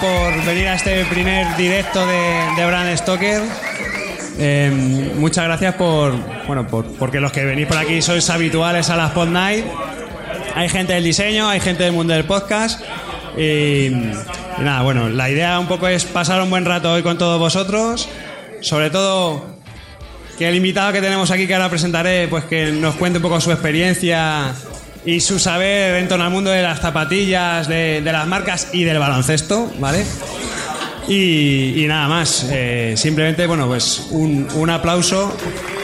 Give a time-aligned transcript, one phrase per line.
[0.00, 3.42] Por venir a este primer directo de, de Stoker.
[4.38, 6.14] Eh, muchas gracias por,
[6.46, 9.64] bueno, por, porque los que venís por aquí sois habituales a las Pod Night.
[10.54, 12.80] Hay gente del diseño, hay gente del mundo del podcast.
[13.36, 14.12] Y, y
[14.58, 18.08] nada, bueno, la idea un poco es pasar un buen rato hoy con todos vosotros.
[18.62, 19.44] Sobre todo
[20.38, 23.40] que el invitado que tenemos aquí, que ahora presentaré, pues que nos cuente un poco
[23.40, 24.54] su experiencia
[25.04, 28.84] y su saber en torno al mundo de las zapatillas, de, de las marcas y
[28.84, 30.04] del baloncesto, ¿vale?
[31.08, 35.36] Y, y nada más, eh, simplemente, bueno, pues un, un aplauso.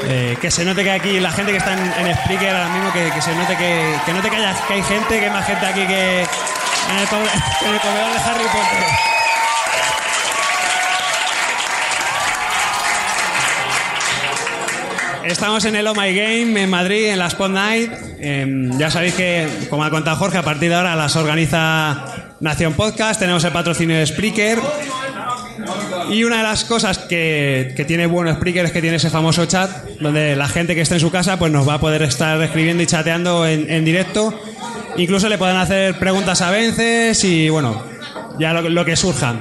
[0.09, 2.92] eh, que se note que aquí la gente que está en, en Spreaker ahora mismo,
[2.92, 5.47] que, que se note que, que note que, haya- que hay gente, que hay más
[5.47, 7.09] gente aquí que en el,
[7.69, 9.16] en el comedor de Harry Potter.
[15.27, 17.91] Estamos en el Oh My Game en Madrid, en la Spot Night.
[18.20, 22.74] Eh, ya sabéis que, como ha contado Jorge, a partir de ahora las organiza Nación
[22.74, 23.19] Podcast.
[23.19, 24.60] Tenemos el patrocinio de Spreaker.
[26.10, 29.47] Y una de las cosas que, que tiene bueno Spreaker es que tiene ese famoso
[29.47, 32.41] chat donde la gente que esté en su casa pues nos va a poder estar
[32.41, 34.32] escribiendo y chateando en, en directo.
[34.97, 37.82] Incluso le pueden hacer preguntas a vences y bueno,
[38.38, 39.34] ya lo, lo que surja.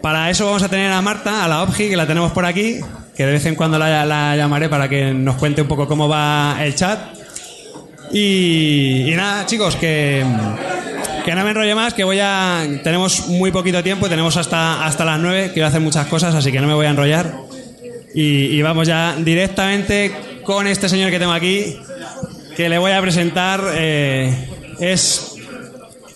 [0.00, 2.80] Para eso vamos a tener a Marta, a la OBGI, que la tenemos por aquí,
[3.18, 6.08] que de vez en cuando la, la llamaré para que nos cuente un poco cómo
[6.08, 7.00] va el chat.
[8.12, 10.24] Y, y nada, chicos, que,
[11.24, 12.64] que no me enrolle más, que voy a...
[12.84, 16.60] Tenemos muy poquito tiempo, tenemos hasta, hasta las 9, quiero hacer muchas cosas, así que
[16.60, 17.34] no me voy a enrollar.
[18.14, 20.12] Y, y vamos ya directamente
[20.44, 21.76] con este señor que tengo aquí,
[22.56, 23.60] que le voy a presentar.
[23.74, 24.48] eh,
[24.78, 25.34] es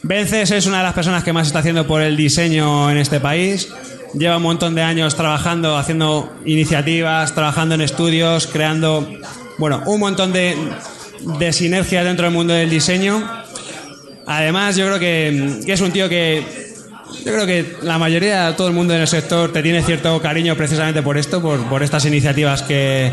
[0.04, 3.18] Vences es una de las personas que más está haciendo por el diseño en este
[3.20, 3.68] país.
[4.14, 9.08] Lleva un montón de años trabajando, haciendo iniciativas, trabajando en estudios, creando,
[9.58, 10.54] bueno, un montón de,
[11.38, 13.26] de sinergias dentro del mundo del diseño.
[14.26, 16.44] Además, yo creo que, que es un tío que,
[17.24, 20.20] yo creo que la mayoría de todo el mundo en el sector te tiene cierto
[20.20, 23.12] cariño precisamente por esto, por, por estas iniciativas que,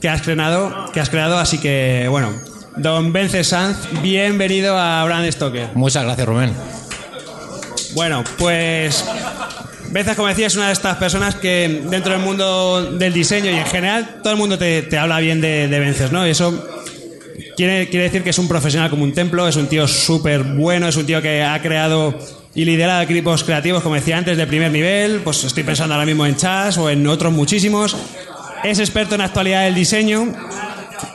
[0.00, 1.38] que has creado, que has creado.
[1.38, 2.32] Así que, bueno,
[2.76, 5.70] don Vences Sanz, bienvenido a Brand Stoker.
[5.74, 6.52] Muchas gracias, Rubén.
[7.94, 9.04] Bueno, pues
[9.90, 13.54] Bezas, como decía, es una de estas personas que dentro del mundo del diseño y
[13.54, 16.26] en general todo el mundo te, te habla bien de, de Vences, ¿no?
[16.26, 16.66] Y eso
[17.56, 20.88] quiere, quiere decir que es un profesional como un templo, es un tío súper bueno,
[20.88, 22.18] es un tío que ha creado
[22.54, 25.20] y liderado equipos creativos, como decía antes, de primer nivel.
[25.20, 27.96] Pues estoy pensando ahora mismo en Chas o en otros muchísimos.
[28.64, 30.32] Es experto en actualidad del diseño,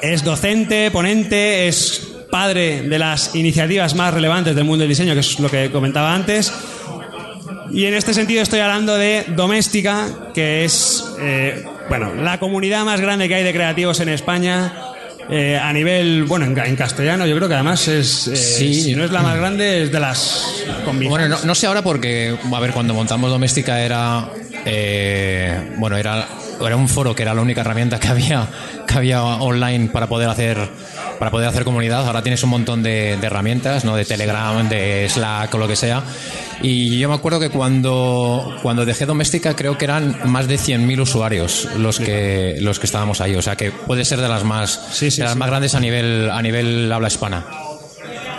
[0.01, 5.19] es docente, ponente, es padre de las iniciativas más relevantes del mundo del diseño, que
[5.19, 6.53] es lo que comentaba antes.
[7.73, 12.99] Y en este sentido estoy hablando de Doméstica, que es eh, bueno, la comunidad más
[13.01, 14.73] grande que hay de creativos en España.
[15.29, 18.73] eh, a nivel, bueno, en, en castellano yo creo que además es, eh, Sí.
[18.81, 20.63] si no es la más grande, es de las
[21.07, 24.27] Bueno, no, no sé ahora porque, a ver, cuando montamos Doméstica era,
[24.65, 26.27] eh, bueno, era,
[26.65, 28.47] era un foro que era la única herramienta que había,
[28.87, 30.57] que había online para poder hacer,
[31.19, 32.05] para poder hacer comunidad.
[32.05, 33.95] Ahora tienes un montón de, de herramientas, ¿no?
[33.95, 36.03] De Telegram, de Slack o lo que sea.
[36.61, 41.01] Y yo me acuerdo que cuando, cuando dejé Doméstica creo que eran más de 100.000
[41.01, 43.35] usuarios los que, los que estábamos ahí.
[43.35, 45.39] O sea que puede ser de las más, Sí, sí, de las sí.
[45.39, 47.45] más grandes a nivel, a nivel habla hispana.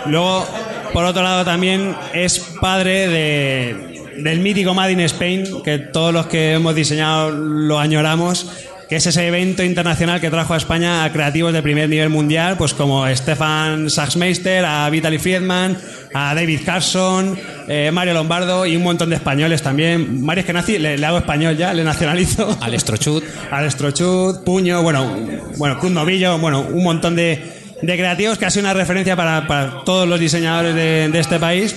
[0.05, 0.47] Luego,
[0.93, 6.27] por otro lado, también es padre de, del mítico Made in Spain, que todos los
[6.27, 8.49] que hemos diseñado lo añoramos,
[8.87, 12.57] que es ese evento internacional que trajo a España a creativos de primer nivel mundial,
[12.57, 15.77] pues como Stefan Sachsmeister, a Vitaly Friedman,
[16.13, 20.23] a David Carson, eh, Mario Lombardo y un montón de españoles también.
[20.23, 22.55] Mario Eskenazi, le, le hago español ya, le nacionalizo.
[22.61, 23.23] Al Estrochut.
[23.49, 25.15] Al Estrochut, Puño, bueno,
[25.57, 27.41] bueno, Cruz Novillo, bueno, un montón de,
[27.81, 31.39] de creativos que ha sido una referencia para, para todos los diseñadores de, de este
[31.39, 31.75] país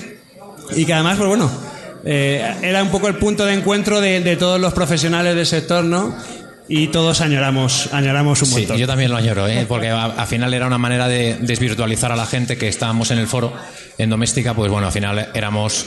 [0.75, 1.51] y que además, pues bueno,
[2.07, 5.85] eh, era un poco el punto de encuentro de, de todos los profesionales del sector,
[5.85, 6.17] ¿no?
[6.69, 8.77] Y todos añoramos, añoramos un Sí, montón.
[8.79, 9.67] yo también lo añoro, ¿eh?
[9.69, 13.19] porque a- al final era una manera de desvirtualizar a la gente que estábamos en
[13.19, 13.53] el foro
[13.99, 15.87] en doméstica, pues bueno, al final éramos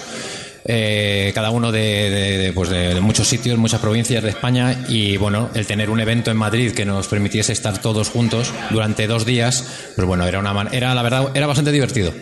[0.66, 4.86] eh, cada uno de, de- de, pues de- de muchos sitios, muchas provincias de España
[4.88, 9.08] y bueno, el tener un evento en Madrid que nos permitiese estar todos juntos durante
[9.08, 9.66] dos días,
[9.96, 12.14] pues bueno, era una era la verdad, era bastante divertido.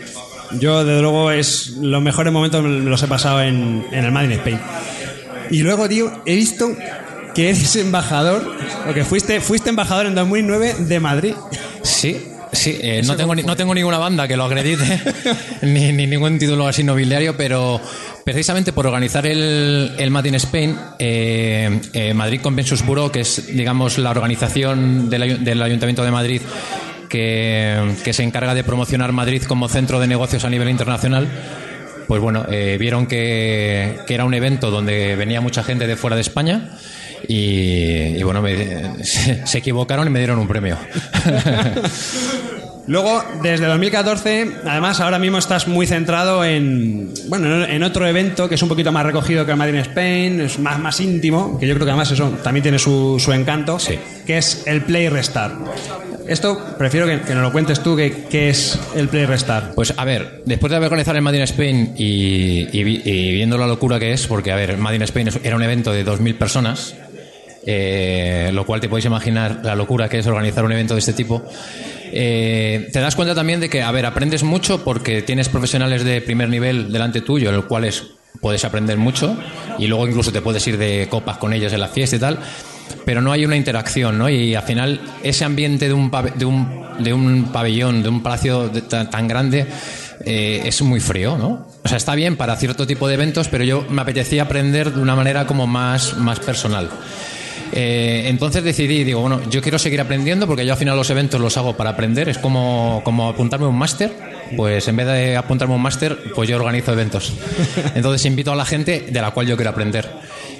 [0.52, 4.32] Yo, desde luego, es los mejores momentos me los he pasado en, en el Madrid
[4.36, 4.58] Spain.
[5.50, 6.74] Y luego, tío, he visto
[7.34, 8.56] que eres embajador,
[8.88, 11.34] o que fuiste, fuiste embajador en 2009 de Madrid.
[11.82, 12.16] Sí,
[12.52, 15.00] sí, eh, no, tengo, ni- no tengo ninguna banda que lo acredite,
[15.62, 17.80] ni, ni ningún título así nobiliario, pero
[18.24, 23.54] precisamente por organizar el, el Made in Spain, eh, eh, Madrid Conventions Bureau, que es,
[23.54, 26.42] digamos, la organización del, del Ayuntamiento de Madrid
[27.08, 31.26] que, que se encarga de promocionar Madrid como centro de negocios a nivel internacional,
[32.06, 36.16] pues bueno, eh, vieron que, que era un evento donde venía mucha gente de fuera
[36.16, 36.70] de España
[37.26, 40.78] y, y bueno, me- se, se equivocaron y me dieron un premio.
[42.86, 48.54] Luego, desde 2014, además, ahora mismo estás muy centrado en, bueno, en otro evento que
[48.54, 51.66] es un poquito más recogido que el Madrid in Spain, es más, más íntimo, que
[51.66, 53.98] yo creo que además eso también tiene su, su encanto, Sí.
[54.26, 55.54] que es el Play Restart.
[56.28, 59.74] Esto prefiero que, que nos lo cuentes tú, que, qué es el Play Restart.
[59.74, 63.56] Pues a ver, después de haber organizado el Made in Spain y, y y viendo
[63.56, 66.94] la locura que es, porque a ver, in Spain era un evento de 2.000 personas,
[67.66, 71.12] eh, lo cual te podéis imaginar la locura que es organizar un evento de este
[71.12, 71.42] tipo.
[72.12, 76.20] Eh, te das cuenta también de que, a ver, aprendes mucho porque tienes profesionales de
[76.20, 78.04] primer nivel delante tuyo, en los cuales
[78.40, 79.36] puedes aprender mucho
[79.78, 82.38] y luego incluso te puedes ir de copas con ellos en la fiesta y tal,
[83.04, 84.28] pero no hay una interacción, ¿no?
[84.28, 88.68] Y al final ese ambiente de un, de un, de un pabellón, de un palacio
[88.68, 89.66] de- tan, tan grande,
[90.24, 91.66] eh, es muy frío, ¿no?
[91.84, 95.00] O sea, está bien para cierto tipo de eventos, pero yo me apetecía aprender de
[95.00, 96.90] una manera como más, más personal.
[97.72, 101.38] Eh, entonces decidí, digo, bueno, yo quiero seguir aprendiendo porque yo al final los eventos
[101.40, 104.10] los hago para aprender, es como, como apuntarme a un máster,
[104.56, 107.32] pues en vez de apuntarme a un máster, pues yo organizo eventos.
[107.94, 110.08] Entonces invito a la gente de la cual yo quiero aprender.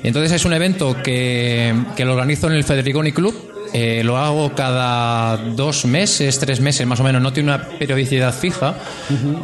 [0.02, 3.34] Entonces es un evento que, que lo organizo en el Federiconi Club,
[3.74, 8.32] eh, lo hago cada dos meses, tres meses más o menos, no tiene una periodicidad
[8.32, 8.76] fija,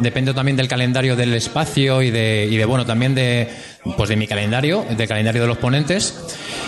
[0.00, 3.48] depende también del calendario del espacio y de, y de bueno, también de,
[3.96, 6.14] pues de mi calendario, del calendario de los ponentes.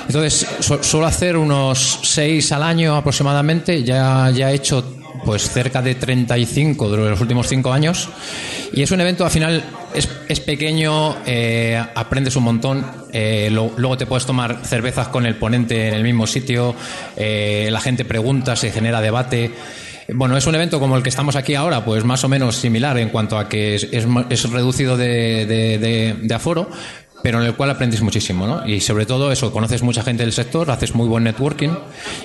[0.06, 4.84] Entonces, su- suelo hacer unos seis al año aproximadamente, ya, ya he hecho
[5.24, 8.08] pues cerca de 35 de los últimos cinco años.
[8.72, 9.64] Y es un evento al final
[9.94, 15.36] es, es pequeño eh, aprendes un montón eh, luego te puedes tomar cervezas con el
[15.36, 16.74] ponente en el mismo sitio
[17.16, 19.52] eh, la gente pregunta se genera debate.
[20.14, 22.96] Bueno, es un evento como el que estamos aquí ahora, pues más o menos similar
[22.98, 26.70] en cuanto a que es, es es reducido de- de aforo,
[27.22, 28.66] pero en el cual aprendes muchísimo, ¿no?
[28.66, 31.70] Y sobre todo eso, conoces mucha gente del sector, haces muy buen networking.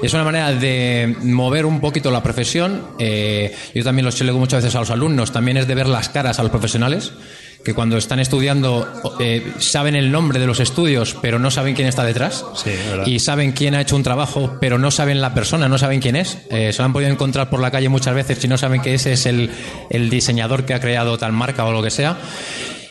[0.01, 2.83] Y es una manera de mover un poquito la profesión.
[2.99, 6.09] Eh, yo también lo lego muchas veces a los alumnos, también es de ver las
[6.09, 7.13] caras a los profesionales
[7.63, 8.87] que cuando están estudiando
[9.19, 12.45] eh, saben el nombre de los estudios, pero no saben quién está detrás.
[12.55, 12.71] Sí.
[13.05, 16.15] Y saben quién ha hecho un trabajo, pero no saben la persona, no saben quién
[16.15, 16.39] es.
[16.49, 18.93] Eh, se lo han podido encontrar por la calle muchas veces si no saben que
[18.93, 19.51] ese es el,
[19.89, 22.17] el diseñador que ha creado tal marca o lo que sea.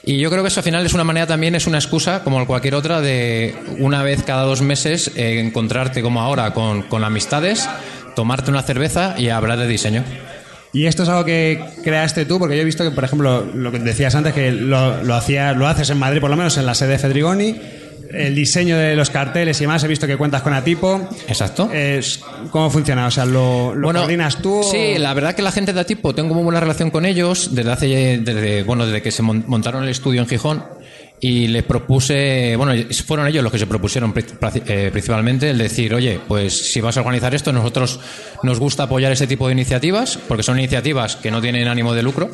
[0.02, 2.46] Y yo creo que eso al final es una manera también, es una excusa, como
[2.46, 7.68] cualquier otra, de una vez cada dos meses eh, encontrarte como ahora con, con amistades,
[8.16, 10.02] tomarte una cerveza y hablar de diseño.
[10.72, 13.72] Y esto es algo que creaste tú, porque yo he visto que, por ejemplo, lo
[13.72, 16.64] que decías antes, que lo, lo, hacías, lo haces en Madrid, por lo menos en
[16.64, 17.60] la sede de Fedrigoni,
[18.12, 21.08] el diseño de los carteles y demás, he visto que cuentas con Atipo.
[21.28, 21.70] Exacto.
[21.72, 22.20] Es,
[22.50, 23.06] ¿Cómo funciona?
[23.06, 24.60] O sea, ¿lo, lo coordinas tú?
[24.60, 27.54] o- Sí, la verdad que la gente de Atipo, tengo muy buena relación con ellos
[27.54, 30.64] desde hace, desde, bueno, desde que se mon- montaron el estudio en Gijón
[31.20, 32.72] y les propuse, bueno,
[33.06, 37.00] fueron ellos los que se propusieron eh, principalmente el decir, oye, pues si vas a
[37.00, 38.00] organizar esto, nosotros
[38.42, 42.02] nos gusta apoyar ese tipo de iniciativas, porque son iniciativas que no tienen ánimo de
[42.02, 42.30] lucro.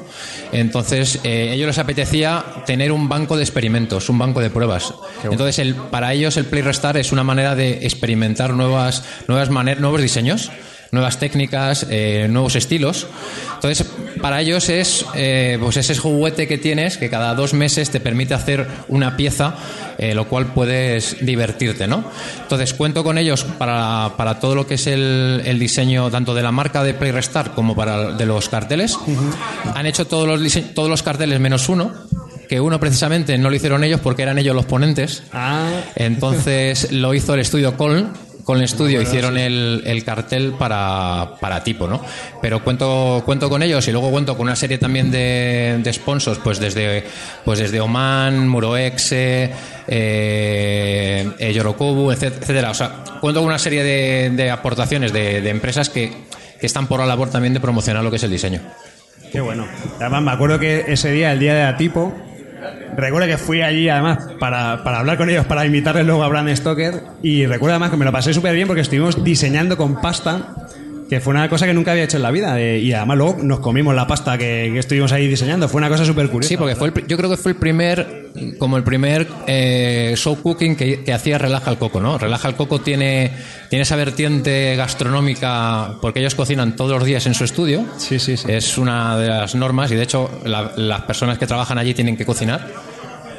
[0.52, 4.94] Entonces, eh, ellos les apetecía tener un banco de experimentos, un banco de pruebas.
[5.24, 9.80] Entonces, el, para ellos el Play Restart es una manera de experimentar nuevas, nuevas maneras,
[9.80, 10.52] nuevos diseños
[10.96, 13.06] nuevas técnicas, eh, nuevos estilos.
[13.54, 13.86] Entonces,
[14.20, 18.34] para ellos es eh, pues ese juguete que tienes que cada dos meses te permite
[18.34, 19.54] hacer una pieza,
[19.98, 22.04] eh, lo cual puedes divertirte, ¿no?
[22.42, 26.42] Entonces, cuento con ellos para, para todo lo que es el, el diseño tanto de
[26.42, 28.98] la marca de Play Restart como para de los carteles.
[29.74, 31.92] Han hecho todos los, dise- todos los carteles menos uno,
[32.48, 35.22] que uno precisamente no lo hicieron ellos porque eran ellos los ponentes.
[35.32, 38.12] Ah, Entonces lo hizo el estudio Coln.
[38.46, 42.00] Con el estudio hicieron el, el cartel para, para tipo, ¿no?
[42.40, 46.38] Pero cuento, cuento con ellos y luego cuento con una serie también de, de sponsors,
[46.38, 47.02] pues desde,
[47.44, 49.50] pues desde Oman, Muroexe,
[49.88, 52.70] eh, eh, Yorokobu, etc- etcétera.
[52.70, 56.12] O sea, cuento con una serie de, de aportaciones de, de empresas que,
[56.60, 58.60] que están por la labor también de promocionar lo que es el diseño.
[59.32, 59.66] qué bueno.
[59.98, 62.14] Además, me acuerdo que ese día, el día de Atipo,
[62.96, 66.54] recuerdo que fui allí además para, para hablar con ellos, para invitarles luego a Brand
[66.54, 67.02] Stoker.
[67.22, 70.54] Y recuerdo además que me lo pasé súper bien porque estuvimos diseñando con pasta
[71.08, 72.54] que fue una cosa que nunca había hecho en la vida.
[72.54, 75.68] de- y además luego nos comimos la pasta que, que estuvimos ahí diseñando.
[75.68, 76.48] Fue una cosa súper curiosa.
[76.48, 80.36] Sí, porque fue el yo creo que fue el primer, como el primer eh, show
[80.42, 82.18] cooking que, que hacía Relaja el Coco, ¿no?
[82.18, 83.30] Relaja el Coco tiene,
[83.70, 87.84] tiene esa vertiente gastronómica porque ellos cocinan todos los días en su estudio.
[87.98, 88.46] Sí, sí, sí.
[88.50, 92.16] Es una de las normas y de hecho la- las personas que trabajan allí tienen
[92.16, 92.66] que cocinar.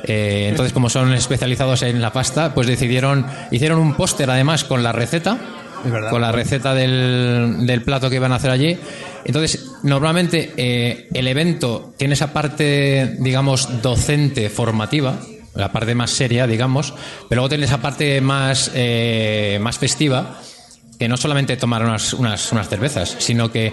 [0.03, 4.81] Eh, entonces, como son especializados en la pasta, pues decidieron, hicieron un póster además con
[4.83, 5.37] la receta.
[6.09, 8.77] Con la receta del, del plato que iban a hacer allí.
[9.25, 15.15] Entonces, normalmente eh, el evento tiene esa parte, digamos, docente, formativa,
[15.55, 16.93] la parte más seria, digamos,
[17.27, 20.39] pero luego tiene esa parte más, eh, más festiva,
[20.99, 23.71] que no solamente tomar unas, unas, unas cervezas, sino que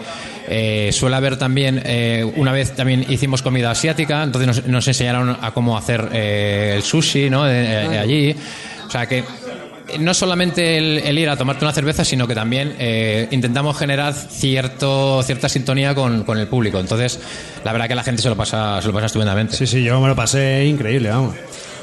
[0.49, 5.37] eh, suele haber también, eh, una vez también hicimos comida asiática, entonces nos, nos enseñaron
[5.41, 7.45] a cómo hacer eh, el sushi, ¿no?
[7.45, 8.37] De- eh, allí.
[8.87, 9.25] O sea que
[9.99, 15.23] no solamente el, ir a tomarte una cerveza, sino que también eh, intentamos generar cierto,
[15.23, 16.79] cierta sintonía con, con el público.
[16.79, 17.21] Entonces,
[17.65, 19.57] la verdad que la gente se lo pasa, se lo pasa estupendamente.
[19.57, 21.35] Sí, sí, yo me lo pasé increíble, vamos.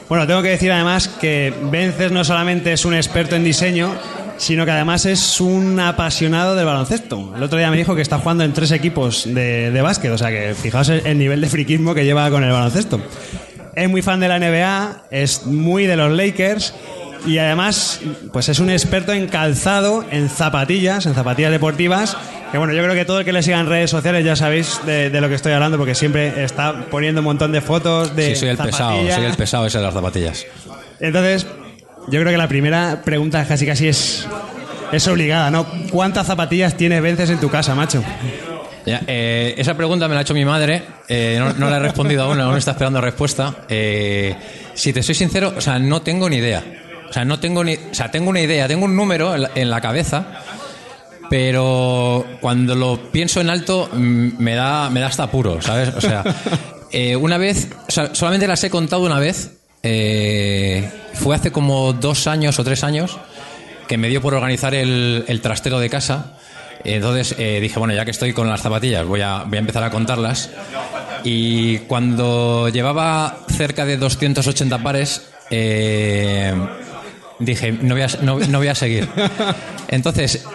[0.09, 3.95] Bueno, tengo que decir además que Vences no solamente es un experto en diseño,
[4.35, 7.33] sino que además es un apasionado del baloncesto.
[7.35, 10.17] El otro día me dijo que está jugando en tres equipos de, de básquet, o
[10.17, 12.99] sea que fijaos el, el nivel de friquismo que lleva con el baloncesto.
[13.73, 16.73] Es muy fan de la NBA, es muy de los Lakers
[17.25, 17.99] y además
[18.31, 22.17] pues es un experto en calzado, en zapatillas, en zapatillas deportivas.
[22.51, 24.81] Que bueno, yo creo que todo el que le siga en redes sociales ya sabéis
[24.85, 28.35] de, de lo que estoy hablando porque siempre está poniendo un montón de fotos de
[28.35, 30.45] Sí, soy el pesado, soy el pesado ese de las zapatillas.
[30.99, 31.47] Entonces,
[32.07, 34.27] yo creo que la primera pregunta casi casi es,
[34.91, 35.65] es obligada, ¿no?
[35.91, 38.03] ¿Cuántas zapatillas tienes vences en tu casa, macho?
[38.85, 41.79] Ya, eh, esa pregunta me la ha hecho mi madre, eh, no, no la he
[41.79, 43.55] respondido aún, aún está esperando respuesta.
[43.69, 44.35] Eh,
[44.73, 46.63] si te soy sincero, o sea, no tengo ni idea.
[47.11, 49.51] O sea, no tengo ni, o sea, tengo una idea, tengo un número en la,
[49.53, 50.27] en la cabeza,
[51.29, 55.89] pero cuando lo pienso en alto mm, me da, me da hasta apuro, ¿sabes?
[55.93, 56.23] O sea,
[56.93, 61.91] eh, una vez, o sea, solamente las he contado una vez, eh, fue hace como
[61.91, 63.19] dos años o tres años
[63.89, 66.37] que me dio por organizar el, el trastero de casa.
[66.85, 69.83] Entonces eh, dije, bueno, ya que estoy con las zapatillas, voy a, voy a empezar
[69.83, 70.49] a contarlas.
[71.25, 76.53] Y cuando llevaba cerca de 280 pares, eh,
[77.41, 79.07] dije, no voy, a, no, no voy a seguir.
[79.89, 80.45] Entonces,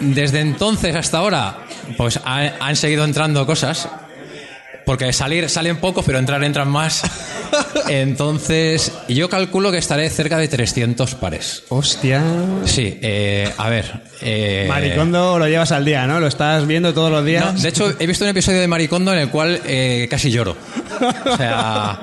[0.00, 1.58] desde entonces hasta ahora,
[1.96, 3.88] pues ha- han seguido entrando cosas.
[4.86, 7.02] Porque salir salen poco, pero entrar entran más.
[7.88, 11.64] Entonces, yo calculo que estaré cerca de 300 pares.
[11.68, 12.22] Hostia.
[12.64, 14.00] Sí, eh, a ver.
[14.22, 16.20] eh, Maricondo lo llevas al día, ¿no?
[16.20, 17.52] Lo estás viendo todos los días.
[17.54, 20.56] no, de hecho, he visto un episodio de Maricondo en el cual eh, casi lloro.
[21.26, 22.00] O sea,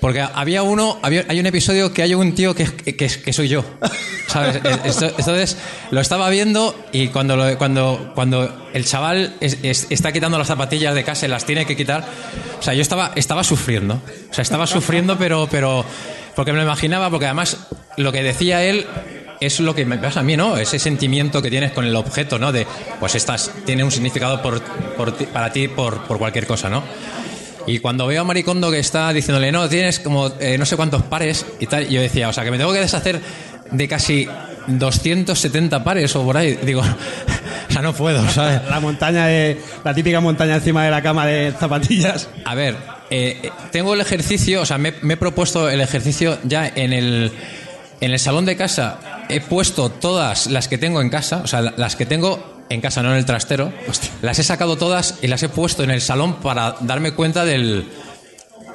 [0.00, 3.48] porque había uno, había, hay un episodio que hay un tío que, que, que soy
[3.48, 3.64] yo.
[4.28, 4.60] ¿Sabes?
[4.84, 5.56] Esto- Entonces,
[5.90, 10.46] lo estaba viendo y cuando, lo- cuando, cuando el chaval es- es- está quitando las
[10.48, 12.04] zapatillas de casa y las tiene que quitar,
[12.58, 14.00] o sea, yo estaba, estaba sufriendo.
[14.30, 15.84] O sea, estaba sufriendo, pero, pero,
[16.36, 17.56] porque me lo imaginaba, porque además
[17.96, 18.86] lo que decía él
[19.40, 20.56] es lo que me pasa a mí, ¿no?
[20.56, 22.50] Ese sentimiento que tienes con el objeto, ¿no?
[22.52, 22.66] De,
[23.00, 26.82] pues estas tiene un significado por, por ti- para ti por, por cualquier cosa, ¿no?
[27.66, 31.02] Y cuando veo a Maricondo que está diciéndole, no, tienes como eh, no sé cuántos
[31.02, 33.20] pares y tal, yo decía, o sea, que me tengo que deshacer
[33.70, 34.26] de casi
[34.66, 36.58] 270 pares o por ahí.
[36.62, 38.60] Digo, o sea, no puedo, ¿sabes?
[38.70, 39.60] La montaña de.
[39.84, 42.28] La típica montaña encima de la cama de zapatillas.
[42.44, 42.76] A ver,
[43.10, 47.32] eh, tengo el ejercicio, o sea, me, me he propuesto el ejercicio ya en el,
[48.00, 48.98] en el salón de casa.
[49.28, 52.80] He puesto todas las que tengo en casa, o sea, la- las que tengo en
[52.80, 53.72] casa, no en el trastero.
[54.22, 57.86] Las he sacado todas y las he puesto en el salón para darme cuenta del.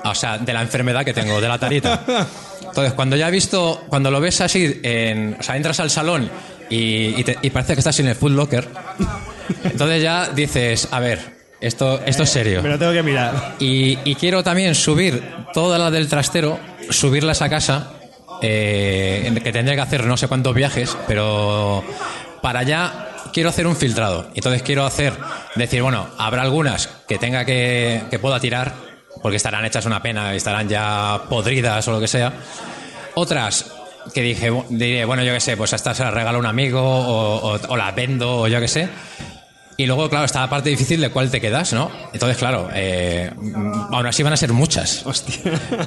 [0.05, 2.03] O sea, de la enfermedad que tengo, de la tarita.
[2.67, 6.29] Entonces, cuando ya he visto, cuando lo ves así, en, o sea, entras al salón
[6.69, 8.67] y, y te- y parece que estás en el Food Locker,
[9.63, 11.19] entonces ya dices, a ver,
[11.61, 12.61] esto, esto es serio.
[12.63, 13.55] Me lo tengo que mirar.
[13.59, 15.23] Y, y quiero también subir
[15.53, 16.59] todas las del trastero,
[16.89, 17.91] subirlas a casa,
[18.41, 21.83] eh, que tendré que hacer no sé cuántos viajes, pero
[22.41, 24.27] para allá quiero hacer un filtrado.
[24.35, 25.13] Entonces quiero hacer,
[25.55, 28.73] decir, bueno, habrá algunas que tenga que, que pueda tirar,
[29.21, 32.31] porque estarán hechas una pena, estarán ya podridas o lo que sea.
[33.15, 33.71] Otras
[34.13, 36.45] que dije, diré, bueno, yo qué sé, pues a estas se las regalo a un
[36.45, 38.89] amigo o, o, o las vendo o yo qué sé.
[39.75, 41.89] Y luego, claro, está la parte difícil de cuál te quedas, ¿no?
[42.13, 43.31] Entonces, claro, eh,
[43.91, 45.03] aún así van a ser muchas.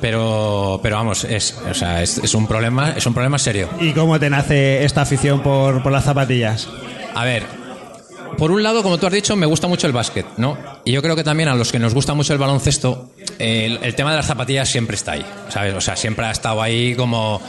[0.01, 3.69] Pero, pero vamos, es, o sea, es, es un problema, es un problema serio.
[3.81, 6.69] ¿Y cómo te nace esta afición por, por las zapatillas?
[7.17, 7.45] A ver,
[8.37, 10.59] por un lado, como tú has dicho, me gusta mucho el básquet, ¿no?
[10.85, 14.11] Y yo creo que también a los que nos gusta mucho el baloncesto, el, tema
[14.11, 15.73] de las zapatillas siempre está ahí, ¿sabes?
[15.73, 17.41] O sea, siempre ha estado ahí como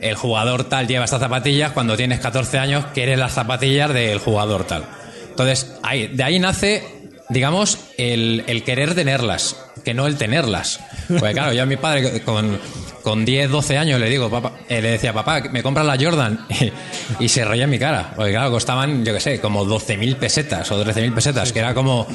[0.00, 4.64] el jugador tal lleva estas zapatillas, cuando tienes 14 años quieres las zapatillas del jugador
[4.64, 4.84] tal.
[5.30, 5.72] Entonces,
[6.12, 6.84] de ahí nace,
[7.28, 10.80] digamos, el, el querer tenerlas, que no el tenerlas.
[11.08, 12.58] Porque claro, yo a mi padre con,
[13.02, 16.46] con 10, 12 años le digo, papá, eh, le decía, papá, me compras la Jordan.
[17.20, 18.12] Y, se reía en mi cara.
[18.16, 22.06] Porque claro, costaban, yo qué sé, como 12.000 pesetas o 13.000 pesetas, que era como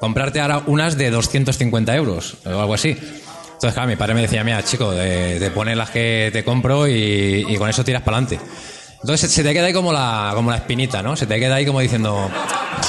[0.00, 2.90] comprarte ahora unas de 250 euros o algo así.
[2.90, 6.88] Entonces, claro, mi padre me decía, mira, chico, te, te pones las que te compro
[6.88, 8.40] y, y con eso tiras para adelante.
[9.00, 11.16] Entonces se te queda ahí como la, como la espinita, ¿no?
[11.16, 12.30] Se te queda ahí como diciendo,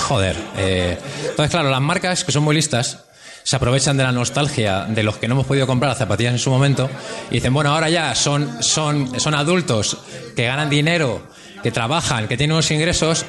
[0.08, 0.36] joder.
[0.58, 0.98] eh.
[1.30, 3.00] Entonces, claro, las marcas que son muy listas
[3.44, 6.40] se aprovechan de la nostalgia de los que no hemos podido comprar las zapatillas en
[6.40, 6.90] su momento
[7.32, 9.98] y dicen, bueno, ahora ya son, son, son adultos
[10.36, 11.22] que ganan dinero,
[11.64, 13.26] que trabajan, que tienen unos ingresos,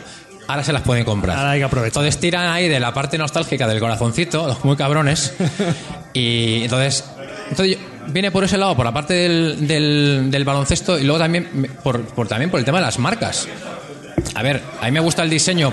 [0.48, 1.36] ahora se las pueden comprar.
[1.38, 1.88] Ahora hay que aprovechar.
[2.02, 5.32] Entonces tiran ahí de la parte nostálgica del corazoncito, los muy cabrones,
[6.12, 7.04] y entonces,
[7.50, 11.18] entonces yo- viene por ese lado, por la parte del, del, del baloncesto y luego
[11.18, 13.48] también por, por- también por el tema de las marcas.
[14.34, 15.72] A ver, a mí me gusta el diseño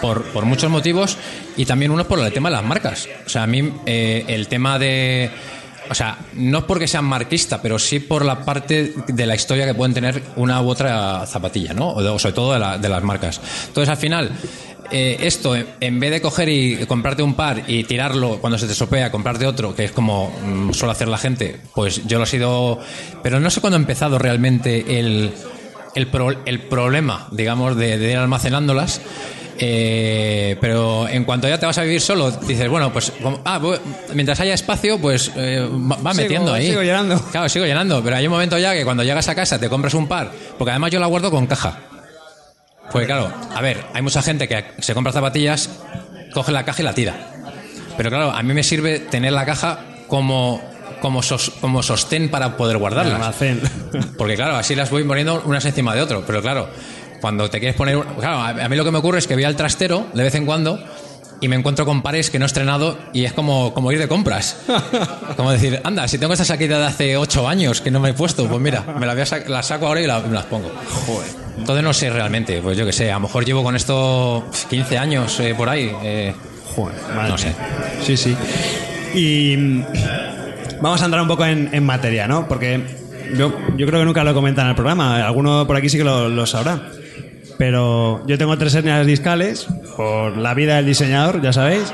[0.00, 1.16] por, por muchos motivos
[1.56, 3.08] y también uno por el tema de las marcas.
[3.26, 5.30] O sea, a mí eh, el tema de...
[5.90, 9.66] O sea, no es porque sean marquista, pero sí por la parte de la historia
[9.66, 11.88] que pueden tener una u otra zapatilla, ¿no?
[11.90, 13.40] O, de- sobre todo de, la- de las marcas.
[13.66, 14.30] Entonces, al final,
[14.90, 18.74] eh, esto, en- vez de coger y comprarte un par y tirarlo cuando se te
[18.74, 22.26] sopea, comprarte otro, que es como mm, suele hacer la gente, pues yo lo he
[22.26, 22.78] sido...
[23.22, 25.32] Pero no sé cuándo ha empezado realmente el,
[25.94, 29.00] el, pro- el problema, digamos, de, de ir almacenándolas.
[29.62, 33.12] Eh, pero en cuanto ya te vas a vivir solo, dices, bueno, pues
[33.44, 33.60] ah,
[34.14, 36.68] mientras haya espacio, pues eh, va va Sigo- metiendo ahí.
[36.68, 37.20] sigo llenando.
[37.30, 39.92] Claro, sigo llenando, pero hay un momento ya que cuando llegas a casa te compras
[39.92, 41.78] un par, porque además yo la guardo con caja.
[42.92, 45.70] Porque claro, a ver, hay mucha gente que se compra zapatillas,
[46.32, 47.14] coge la caja y la tira.
[47.96, 50.60] Pero claro, a mí me sirve tener la caja como,
[51.00, 53.14] como, sos- como sostén para poder guardarlas.
[53.14, 53.60] Almacén.
[54.16, 56.24] Porque claro, así las voy poniendo unas encima de otro.
[56.26, 56.68] Pero claro,
[57.20, 57.96] cuando te quieres poner...
[57.96, 60.34] un- Claro, a mí lo que me ocurre es que voy al trastero de vez
[60.34, 60.82] en cuando
[61.42, 64.08] y me encuentro con pares que no he estrenado y es como, como ir de
[64.08, 64.56] compras.
[65.36, 68.14] Como decir, anda, si tengo esta saquita de hace ocho años que no me he
[68.14, 70.70] puesto, pues mira, me la voy a las saco ahora y la- me las pongo.
[71.60, 74.98] Entonces no sé realmente, pues yo qué sé, a lo mejor llevo con esto 15
[74.98, 75.92] años eh, por ahí.
[76.02, 76.34] eh,
[76.74, 77.54] Joder, madre No sé.
[78.02, 78.36] Sí, sí.
[79.14, 79.84] Y mm,
[80.80, 82.46] vamos a entrar un poco en, en materia, ¿no?
[82.48, 82.80] Porque
[83.36, 85.24] yo, yo creo que nunca lo comentan en el programa.
[85.26, 86.80] Alguno por aquí sí que lo, lo sabrá.
[87.58, 91.92] Pero yo tengo tres hernias discales por la vida del diseñador, ya sabéis.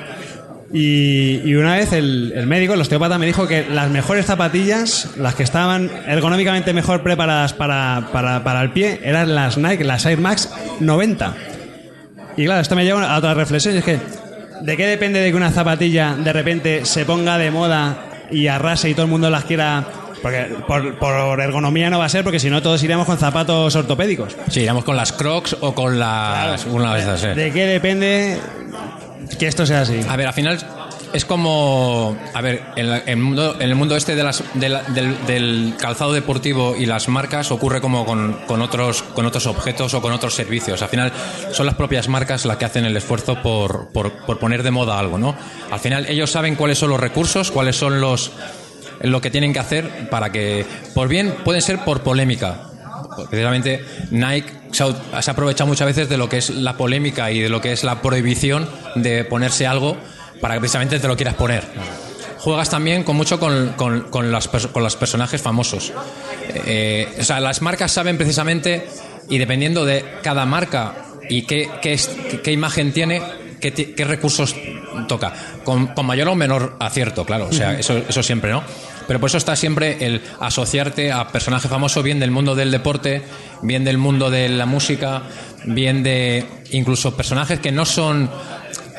[0.72, 5.10] Y, y una vez el, el médico, el osteópata, me dijo que las mejores zapatillas,
[5.16, 10.04] las que estaban ergonómicamente mejor preparadas para, para, para el pie, eran las Nike, las
[10.06, 10.50] Air Max
[10.80, 11.34] 90.
[12.36, 13.98] Y claro, esto me lleva a otra reflexión, y es que
[14.60, 17.98] ¿de qué depende de que una zapatilla de repente se ponga de moda
[18.30, 19.84] y arrase y todo el mundo las quiera?
[20.20, 23.76] Porque por, por ergonomía no va a ser, porque si no todos iremos con zapatos
[23.76, 24.36] ortopédicos.
[24.48, 26.64] sí, iremos con las crocs o con las...
[26.66, 27.36] Una de esas.
[27.36, 28.40] ¿De qué depende
[29.38, 30.00] que esto sea así?
[30.08, 30.58] A ver, al final
[31.12, 32.16] es como.
[32.34, 34.82] A ver, en, la- en el, mundo, en el mundo este de las, de la-
[34.82, 40.12] del, calzado deportivo y las marcas ocurre como con, otros, con otros objetos o con
[40.12, 40.82] otros servicios.
[40.82, 41.12] Al final
[41.52, 45.18] son las propias marcas las que hacen el esfuerzo por, por poner de moda algo,
[45.18, 45.36] ¿no?
[45.70, 48.32] Al final ellos saben cuáles son los recursos, cuáles son los
[49.02, 52.65] lo que tienen que hacer para que, por bien, pueden ser por polémica,
[53.28, 57.48] Precisamente Nike se ha aprovechado muchas veces de lo que es la polémica y de
[57.48, 59.96] lo que es la prohibición de ponerse algo
[60.40, 61.64] para que precisamente te lo quieras poner.
[62.38, 65.92] Juegas también con mucho con, con, las con los personajes famosos.
[66.54, 68.86] Eh, o sea, las marcas saben precisamente,
[69.28, 70.94] y dependiendo de cada marca
[71.28, 73.20] y qué- qué imagen tiene,
[73.60, 74.54] qué, qué recursos
[75.08, 75.32] toca.
[75.64, 77.48] Con, con mayor o menor acierto, claro.
[77.48, 78.62] O sea, eso, eso siempre, ¿no?
[79.06, 83.22] Pero por eso está siempre el asociarte a personaje famoso, bien del mundo del deporte,
[83.62, 85.22] bien del mundo de la música,
[85.64, 88.30] bien de incluso personajes que no son.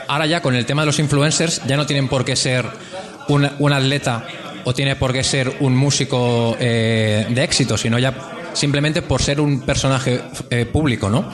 [0.08, 2.66] Ahora ya con el tema de los influencers, ya no tienen por qué ser
[3.28, 4.26] un, un atleta
[4.64, 8.14] o tiene por qué ser un músico eh, de éxito, sino ya
[8.54, 11.32] simplemente por ser un personaje eh, público, ¿no?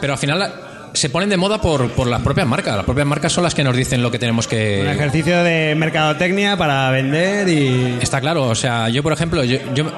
[0.00, 0.54] Pero al final
[1.02, 2.76] se ponen de moda por, por las propias marcas.
[2.76, 5.74] Las propias marcas son las que nos dicen lo que tenemos Un que, ejercicio de
[5.76, 7.98] mercadotecnia para vender y...
[8.00, 9.90] Está claro, o sea, yo por ejemplo, yo, yo-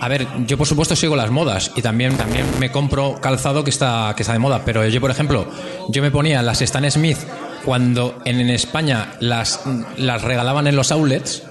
[0.00, 3.70] a ver, yo por supuesto sigo las modas y también, también me compro calzado que
[3.70, 5.46] está, que está de moda, pero yo por ejemplo,
[5.90, 7.18] yo me ponía las Stan Smith
[7.64, 9.60] cuando en, en España las,
[9.96, 11.44] las regalaban en los outlets,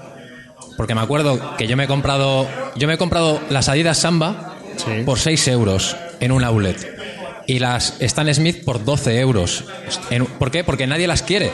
[0.76, 4.48] porque me acuerdo que yo me he comprado, yo me he comprado las Adidas Samba
[4.74, 5.02] Sí.
[5.04, 6.91] por 6 euros en un outlet
[7.46, 9.64] y las Stan Smith por 12 euros.
[10.38, 10.64] ¿Por qué?
[10.64, 11.50] Porque nadie las quiere.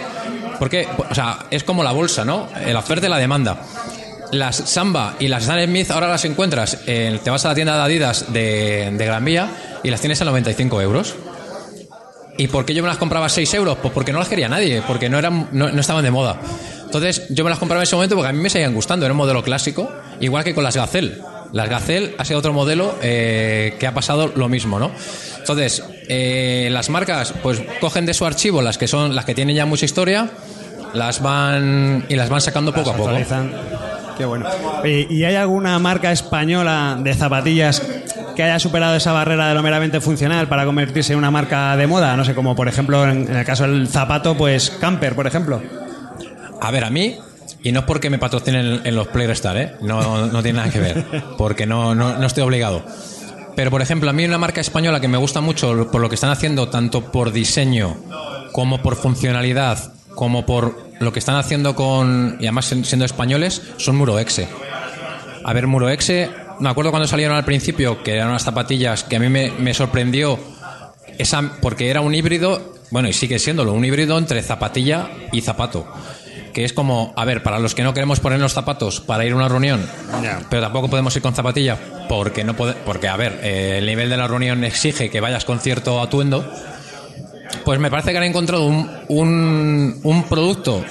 [0.59, 2.49] Porque, o sea, es como la bolsa, ¿no?
[2.67, 3.63] La oferta y la demanda.
[4.33, 7.77] Las Samba y las Stan Smith ahora las encuentras, en- te vas a la tienda
[7.77, 9.49] de Adidas de, de Gran Vía
[9.83, 11.15] y las tienes a 95 euros.
[12.37, 13.79] ¿Y por qué yo me las compraba a 6 euros?
[13.81, 16.39] Pues porque no las quería nadie, porque no, eran, no, estaban de moda.
[16.85, 19.13] Entonces yo me las compraba en ese momento porque a mí me seguían gustando, era
[19.13, 21.19] un modelo clásico, igual que con las Gazelle.
[21.53, 24.91] Las Gazelle ha sido otro modelo eh, que ha pasado lo mismo, ¿no?
[25.49, 29.57] Entonces, eh, las marcas pues cogen de su archivo las que son las que tienen
[29.57, 30.29] ya mucha historia,
[30.93, 33.13] las van y las van sacando poco a poco.
[34.19, 34.47] Qué bueno.
[34.83, 37.83] Oye, ¿Y hay alguna marca española de zapatillas
[38.37, 41.87] que haya superado esa barrera de lo meramente funcional para convertirse en una marca de
[41.87, 42.15] moda?
[42.15, 45.63] No sé, como por ejemplo en, en el caso del zapato, pues Camper, por ejemplo.
[46.61, 47.17] A ver, a mí,
[47.63, 49.75] y no es porque me patrocinen en los Playerstar, ¿eh?
[49.81, 51.05] No, no tiene nada que ver,
[51.39, 52.85] porque no, no, no estoy obligado.
[53.59, 56.15] Pero, por ejemplo, a mí una marca española que me gusta mucho por lo que
[56.15, 57.97] están haciendo, tanto por diseño
[58.53, 63.97] como por funcionalidad, como por lo que están haciendo con, y además siendo españoles, son
[63.97, 64.47] Muroexe.
[65.43, 69.19] A ver, Muroexe, me acuerdo cuando salieron al principio, que eran unas zapatillas que a
[69.19, 70.39] mí me, me sorprendió,
[71.19, 75.85] esa, porque era un híbrido, bueno, y sigue siéndolo, un híbrido entre zapatilla y zapato.
[76.59, 79.37] Que es como, a ver, para los que no queremos ponernos zapatos para ir a
[79.37, 79.89] una reunión,
[80.51, 84.11] pero tampoco podemos ir con zapatilla, porque no puede, porque a ver, eh, el nivel
[84.11, 86.53] de la reunión exige que vayas con cierto atuendo.
[87.65, 90.85] Pues me parece que han encontrado un, un, un producto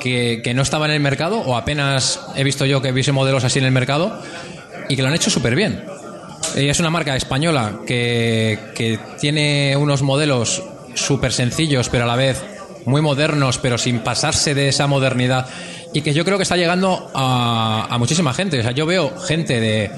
[0.00, 3.44] que, que no estaba en el mercado, o apenas he visto yo que viese modelos
[3.44, 4.20] así en el mercado,
[4.88, 5.84] y que lo han hecho súper bien.
[6.56, 10.64] Es una marca española que, que tiene unos modelos
[10.94, 12.42] súper sencillos, pero a la vez
[12.86, 15.46] muy modernos, pero sin pasarse de esa modernidad.
[15.92, 18.58] Y que yo creo que está llegando a, a muchísima gente.
[18.60, 19.90] O sea, yo veo gente de,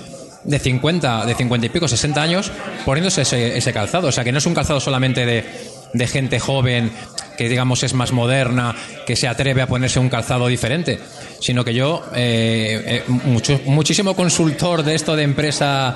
[0.45, 2.51] de 50, de 50 y pico, 60 años
[2.85, 4.09] poniéndose ese, ese calzado.
[4.09, 5.45] O sea, que no es un calzado solamente de,
[5.93, 6.91] de gente joven,
[7.37, 8.75] que digamos es más moderna,
[9.07, 10.99] que se atreve a ponerse un calzado diferente,
[11.41, 15.95] sino que yo, eh, eh, mucho- muchísimo consultor de esto de empresa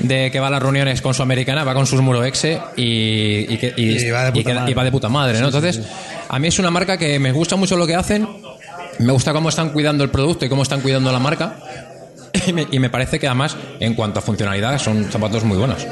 [0.00, 3.56] de que va a las reuniones con su americana, va con sus muroexe y, y,
[3.58, 4.70] que- y- Y va de puta y que- madre.
[4.70, 5.46] y va de puta madre, ¿no?
[5.46, 5.80] Entonces,
[6.30, 8.28] a mí es una marca que me gusta mucho lo que hacen,
[9.00, 11.56] me gusta cómo están cuidando el producto y cómo están cuidando la marca.
[12.70, 15.84] Y me, parece que además, en cuanto a funcionalidad, son zapatos muy buenos.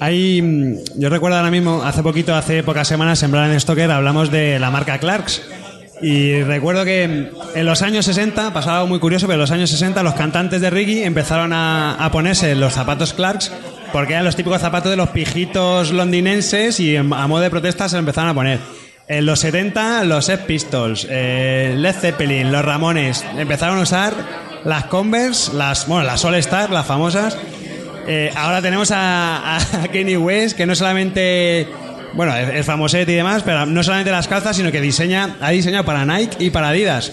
[0.00, 4.30] Hay, mm, yo recuerdo ahora mismo, hace poquito, hace pocas semanas en Brand Stoker hablamos
[4.30, 5.42] de la marca Clarks.
[6.00, 9.70] Y recuerdo que en los años 60, pasaba algo muy curioso, pero en los años
[9.70, 13.52] 60 los cantantes de reggae empezaron a, ponerse los zapatos Clarks
[13.92, 17.98] porque eran los típicos zapatos de los pijitos londinenses y a modo de protesta se
[17.98, 18.83] empezaron a poner.
[19.06, 24.14] En los 70 los Sex Pistols, eh, Led Zeppelin, los Ramones empezaron a usar
[24.64, 27.36] las Converse, las, bueno, las All Star, las famosas,
[28.06, 29.58] eh, ahora tenemos a,
[29.92, 31.68] Kenny West, que no solamente,
[32.14, 35.50] bueno, es, es famosete y demás, pero no solamente las calzas, sino que diseña, ha
[35.50, 37.12] diseñado para Nike y para Adidas.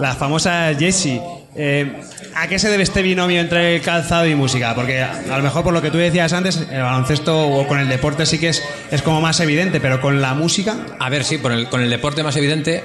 [0.00, 1.20] Las famosas Jessie.
[1.58, 2.00] Eh,
[2.34, 4.74] ¿A qué se debe este binomio entre calzado y música?
[4.74, 7.88] Porque a, lo mejor por lo que tú decías antes, el baloncesto o con el
[7.88, 11.38] deporte sí que es, es como más evidente, pero con la música, A ver, sí,
[11.38, 12.84] por el- con el deporte más evidente,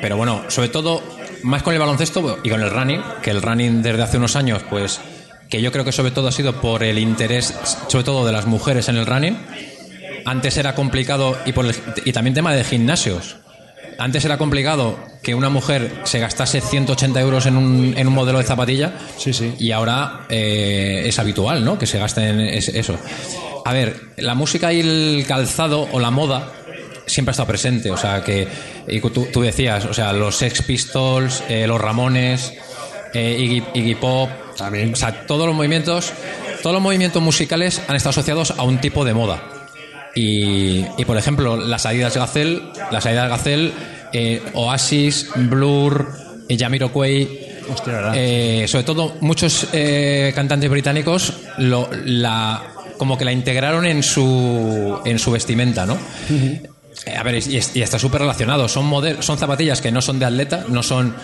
[0.00, 1.02] pero bueno, sobre todo
[1.42, 4.62] más con el baloncesto y con el running, que el running desde hace unos años,
[4.70, 5.00] pues
[5.50, 7.52] que yo creo que sobre todo ha sido por el interés,
[7.88, 9.36] sobre todo de las mujeres en el running.
[10.24, 11.36] Antes era complicado
[12.04, 13.36] y también tema de gimnasios.
[14.02, 18.38] Antes era complicado que una mujer se gastase 180 euros en un, en un modelo
[18.38, 18.94] de zapatilla.
[19.16, 19.54] Sí, sí.
[19.60, 21.78] Y ahora eh, es habitual, ¿no?
[21.78, 22.98] Que se gasten es- eso.
[23.64, 26.50] A ver, la música y el calzado o la moda
[27.06, 27.92] siempre ha estado presente.
[27.92, 28.48] O sea, que
[28.88, 32.52] y tú, tú decías, o sea, los Sex Pistols, eh, los Ramones,
[33.14, 34.28] eh, Iggy, Iggy Pop.
[34.56, 34.92] También.
[34.94, 36.12] O sea, todos los movimientos,
[36.60, 39.42] todos los movimientos musicales han estado asociados a un tipo de moda.
[40.14, 42.60] Y, y, por ejemplo, las Adidas Gazelle,
[42.90, 43.72] las Adidas Gazelle,
[44.12, 46.08] eh, Oasis, Blur,
[46.48, 47.28] eh, Jamiroquai,
[48.14, 52.62] eh, sobre todo muchos eh, cantantes británicos lo, la,
[52.98, 55.96] como que la integraron en su, en su vestimenta, ¿no?
[57.16, 58.68] A ver, y, y está súper relacionado.
[58.68, 61.14] Son, model- son zapatillas que no son de atleta, no son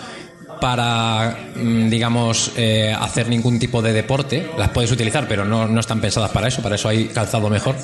[0.59, 4.49] para, mm, digamos, eh, hacer ningún tipo de deporte.
[4.57, 6.61] Las puedes utilizar, pero no, no están pensadas para eso.
[6.61, 7.75] Para eso hay calzado mejor.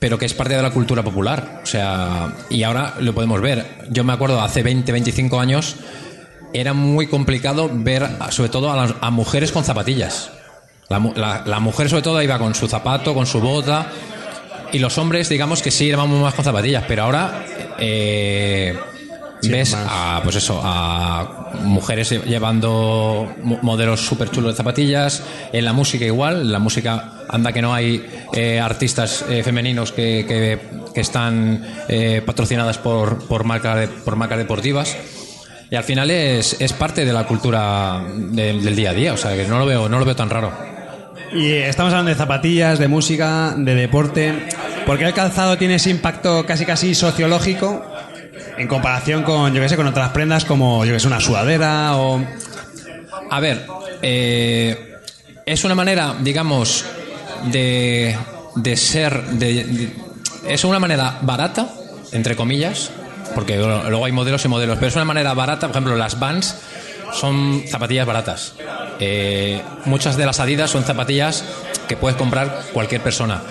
[0.00, 1.60] Pero que es parte de la cultura popular.
[1.62, 3.86] O sea, y ahora lo podemos ver.
[3.90, 5.76] Yo me acuerdo hace 20, 25 años
[6.52, 10.30] era muy complicado ver, sobre todo a, las- a mujeres con zapatillas.
[10.88, 13.86] La, mu- la- la mujer, sobre todo, iba con su zapato, con su bota.
[14.72, 16.84] Y los hombres, digamos que sí, íbamos más con zapatillas.
[16.88, 17.44] Pero ahora
[17.78, 18.74] eh,
[19.42, 19.86] ves más.
[19.88, 25.22] a, pues eso, a mujeres llevando mo- modelos súper chulos de zapatillas.
[25.52, 26.42] En la música igual.
[26.42, 30.58] En la música anda que no hay eh, artistas eh, femeninos que, que-
[30.94, 34.96] que están eh, patrocinadas por, por, marcas de- por marcas deportivas.
[35.70, 39.16] Y al final es, es parte de la cultura del, del día a día, o
[39.16, 40.52] sea que no lo veo, no lo veo tan raro.
[41.32, 44.48] Y estamos hablando de zapatillas, de música, de deporte.
[44.84, 47.84] ¿por qué el calzado tiene ese impacto casi casi sociológico
[48.58, 51.96] en comparación con, yo qué sé, con otras prendas como, yo que sé, una sudadera
[51.96, 52.22] o...
[53.30, 53.66] A ver,
[54.02, 54.96] eh,
[55.46, 56.84] es una manera, digamos,
[57.46, 58.16] de,
[58.56, 59.92] de ser, de- de-
[60.48, 61.68] es una manera barata,
[62.12, 62.90] entre comillas,
[63.34, 66.56] porque luego hay modelos y modelos, pero es una manera barata, por ejemplo, las Vans
[67.12, 68.54] son zapatillas baratas.
[68.98, 71.44] Eh, muchas de las Adidas son zapatillas
[71.88, 73.42] que puedes comprar cualquier persona.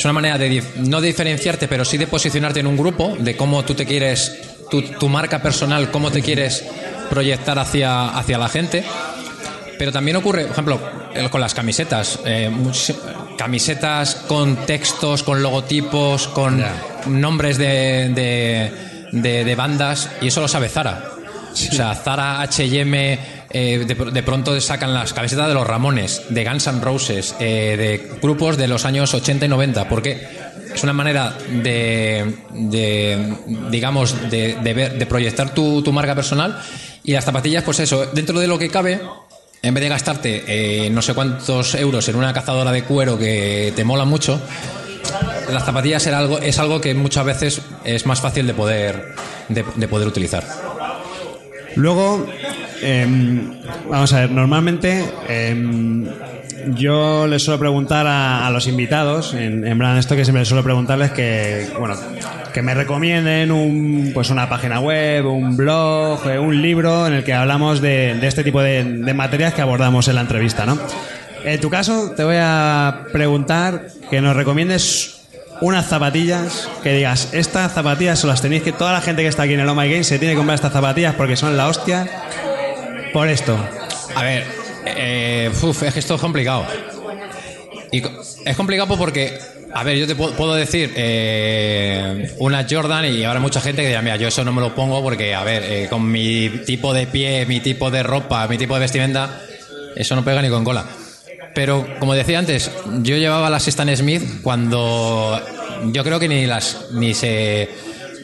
[0.00, 3.36] Es una manera de no de diferenciarte, pero sí de posicionarte en un grupo, de
[3.36, 4.34] cómo tú te quieres,
[4.70, 6.64] tu, tu marca personal, cómo te quieres
[7.10, 8.82] proyectar hacia, hacia la gente.
[9.78, 10.80] Pero también ocurre, por ejemplo,
[11.30, 12.18] con las camisetas.
[12.24, 12.50] eh,
[13.36, 16.64] camisetas con textos, con logotipos, con
[17.06, 18.72] nombres de, de,
[19.12, 21.10] de- de bandas, y eso lo sabe Zara.
[21.52, 23.18] O sea, Zara, HM,
[23.50, 27.76] eh, de, de pronto sacan las camisetas de los Ramones, de Guns N' Roses, eh,
[27.76, 30.26] de grupos de los años 80 y 90, porque
[30.72, 32.34] es una manera de,
[33.70, 36.62] digamos, de, de proyectar tu, tu marca personal.
[37.02, 39.00] Y las zapatillas, pues eso, dentro de lo que cabe,
[39.62, 43.72] en vez de gastarte eh, no sé cuántos euros en una cazadora de cuero que
[43.74, 44.40] te mola mucho,
[45.50, 49.14] las zapatillas es algo que muchas veces es más fácil de poder,
[49.48, 50.46] de, de poder utilizar.
[51.74, 52.26] Luego,
[52.82, 53.52] em,
[53.88, 56.06] vamos a ver, normalmente em,
[56.74, 61.10] yo les suelo preguntar a, los invitados, en, en plan esto que siempre suelo preguntarles
[61.12, 61.96] que, bueno,
[62.52, 67.24] que me recomienden un, pues una página web, un blog, eh, un libro en el
[67.24, 70.78] que hablamos de, este tipo de, materias que abordamos en la entrevista, ¿no?
[71.44, 75.22] En tu caso, te voy a preguntar que nos recomiendes
[75.60, 79.44] unas zapatillas que digas, estas zapatillas se las tenéis que toda la gente que está
[79.44, 81.68] aquí en el Oh My Game se tiene que comprar estas zapatillas porque son la
[81.68, 82.08] hostia
[83.12, 83.58] por esto.
[84.14, 84.44] A ver,
[84.86, 86.66] eh, uf, es que esto es complicado.
[88.44, 89.38] Es complicado porque,
[89.74, 94.02] a ver, yo te puedo, decir eh, una Jordan y habrá mucha gente que dirá,
[94.02, 97.06] mira, yo eso no me lo pongo porque, a ver, eh, con mi tipo de
[97.06, 99.40] pie, mi tipo de ropa, mi tipo de vestimenta,
[99.96, 100.84] eso no pega ni con cola.
[101.54, 102.70] Pero, como decía antes,
[103.02, 105.40] yo llevaba las Stan Smith cuando
[105.86, 107.68] yo creo que ni las ni se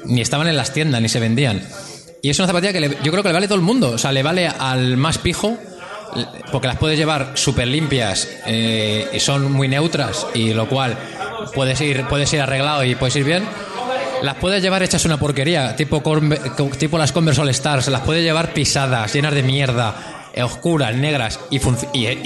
[0.05, 1.61] ni estaban en las tiendas ni se vendían.
[2.27, 3.91] Y es una zapatilla que le- yo creo que le vale a todo el mundo.
[3.93, 5.57] O sea, le vale al más pijo
[6.51, 10.97] porque las puedes llevar súper limpias eh, y son muy neutras y lo cual
[11.55, 13.45] puedes ir puedes ir arreglado y puedes ir bien.
[14.23, 17.87] Las puedes llevar hechas una porquería, tipo, Conver- tipo las Converse All Stars.
[17.89, 19.95] Las puedes llevar pisadas, llenas de mierda,
[20.35, 21.61] eh, oscuras, negras y, y,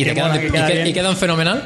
[0.05, 0.87] te quedan, que y queda que- bien.
[0.87, 1.63] y quedan fenomenal.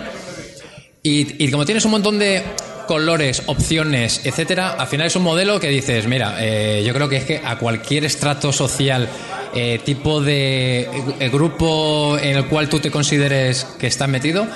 [1.04, 2.42] Y, y como tienes un montón de
[2.86, 7.16] colores, opciones, etcétera, al final es un modelo que dices, mira, eh, yo creo que
[7.16, 9.08] es que a cualquier estrato social,
[9.54, 10.88] eh, tipo de
[11.20, 14.46] eh, grupo en el cual tú te consideres que estás metido,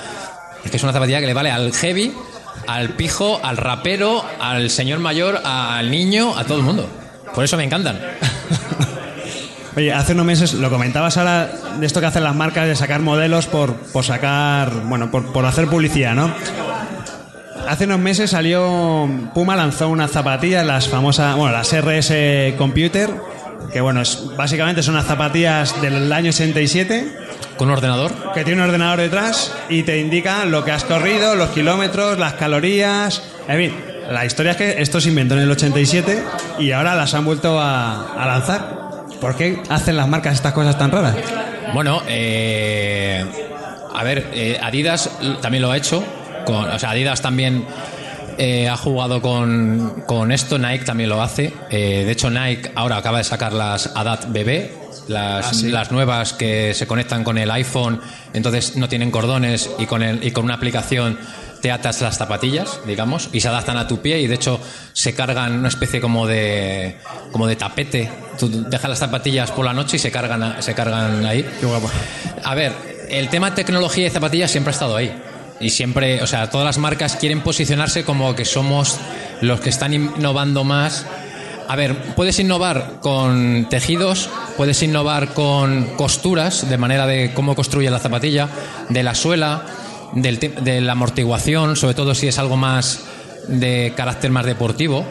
[0.63, 2.13] es que es una zapatilla que le vale al heavy,
[2.67, 6.89] al pijo, al rapero, al señor mayor, al niño, a todo el mundo.
[7.33, 7.99] Por eso me encantan.
[9.77, 13.01] Oye, hace unos meses lo comentabas ahora de esto que hacen las marcas de sacar
[13.01, 16.33] modelos por, por sacar, bueno, por, por hacer publicidad, ¿no?
[17.67, 23.09] Hace unos meses salió Puma lanzó unas zapatillas, las famosas, bueno, las RS Computer,
[23.71, 27.15] que bueno, es, básicamente son unas zapatillas del año 87
[27.57, 28.11] Con un ordenador.
[28.33, 32.33] que tiene un ordenador detrás y te indica lo que has corrido, los kilómetros, las
[32.33, 33.21] calorías.
[33.47, 33.75] En fin,
[34.09, 36.23] la historia es que esto se inventó en el 87
[36.59, 38.79] y ahora las han vuelto a, a lanzar.
[39.21, 41.15] ¿Por qué hacen las marcas estas cosas tan raras?
[41.73, 43.23] Bueno, eh,
[43.93, 45.09] a ver, eh, Adidas
[45.41, 46.03] también lo ha hecho.
[46.45, 47.65] Con, o sea, Adidas también
[48.37, 51.53] eh, ha jugado con, con esto, Nike también lo hace.
[51.69, 56.73] Eh, de hecho, Nike ahora acaba de sacar las Adapt BB, las, las nuevas que
[56.73, 57.99] se conectan con el iPhone,
[58.33, 61.17] entonces no tienen cordones y con, el, y con una aplicación
[61.61, 64.61] te atas las zapatillas, digamos, y se adaptan a tu pie y de hecho
[64.93, 66.97] se cargan una especie como de
[67.33, 68.09] como de tapete.
[68.39, 71.43] Tú dejas las zapatillas por la noche y se cargan a- se cargan ahí.
[71.59, 71.89] Qué guapo.
[72.45, 72.71] A ver,
[73.09, 75.13] el tema tecnología y zapatillas siempre ha estado ahí.
[75.59, 78.97] Y siempre, o sea, todas las marcas quieren posicionarse como que somos
[79.41, 81.05] los que están innovando más.
[81.67, 87.89] A ver, puedes innovar con tejidos, puedes innovar con costuras, de manera de cómo construye
[87.91, 88.47] la zapatilla,
[88.89, 89.65] de la suela,
[90.13, 93.01] del te- de la amortiguación, sobre todo si es algo más
[93.47, 95.05] de carácter más deportivo.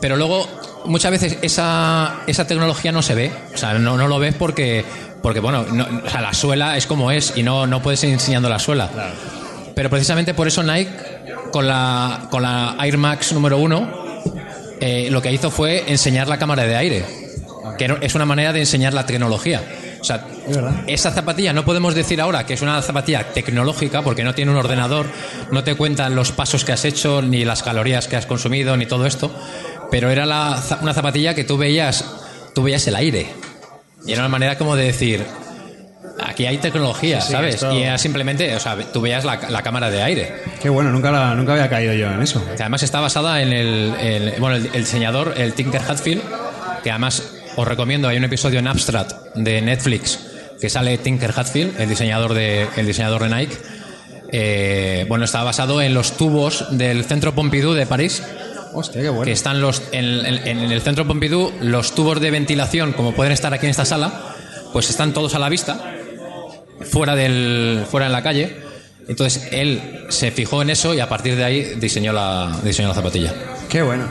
[0.00, 0.46] Pero luego,
[0.84, 3.32] muchas veces esa, esa tecnología no se ve.
[3.54, 4.84] O sea, no, no lo ves porque,
[5.28, 8.08] porque bueno, no- o sea, la suela es como es y no, no puedes ir
[8.08, 8.88] enseñando la suela.
[9.74, 10.90] Pero precisamente por eso Nike,
[11.52, 13.92] con la, con la Air Max número uno,
[14.80, 17.04] eh, lo que hizo fue enseñar la cámara de aire,
[17.76, 19.60] que es una manera de enseñar la tecnología.
[20.00, 20.24] O sea.
[20.86, 24.56] Esa zapatilla no podemos decir ahora que es una zapatilla tecnológica porque no tiene un
[24.56, 25.04] ordenador,
[25.50, 28.86] no te cuentan los pasos que has hecho, ni las calorías que has consumido, ni
[28.86, 29.30] todo esto,
[29.90, 32.02] pero era la una zapatilla que tú veías,
[32.54, 33.28] tú veías el aire.
[34.08, 35.24] Y era una manera como de decir,
[36.24, 37.56] aquí hay tecnología, Sí, ¿sabes?
[37.56, 40.32] esto- Y era simplemente, o sea, tú veías la, la cámara de aire.
[40.62, 42.42] Qué bueno, nunca, la- nunca había caído yo en eso.
[42.56, 46.22] Que además está basada en el, el- bueno, el, el diseñador, el Tinker Hatfield,
[46.82, 47.22] que además
[47.56, 50.18] os recomiendo, hay un episodio en Abstract de Netflix
[50.60, 53.56] que sale Tinker Hatfield, el diseñador de, el diseñador de Nike.
[54.30, 58.22] Eh, bueno, está basado en los tubos del Centro Pompidou de París,
[58.78, 59.24] Hostia, qué bueno.
[59.24, 63.32] que están los en, en- en el Centro Pompidou, los tubos de ventilación, como pueden
[63.32, 64.12] estar aquí en esta sala,
[64.72, 65.94] pues están todos a la vista,
[66.90, 68.56] fuera, del, fuera en la calle.
[69.08, 72.94] Entonces él se fijó en eso y a partir de ahí diseñó la, diseñó la
[72.94, 73.32] zapatilla.
[73.68, 74.04] Qué bueno.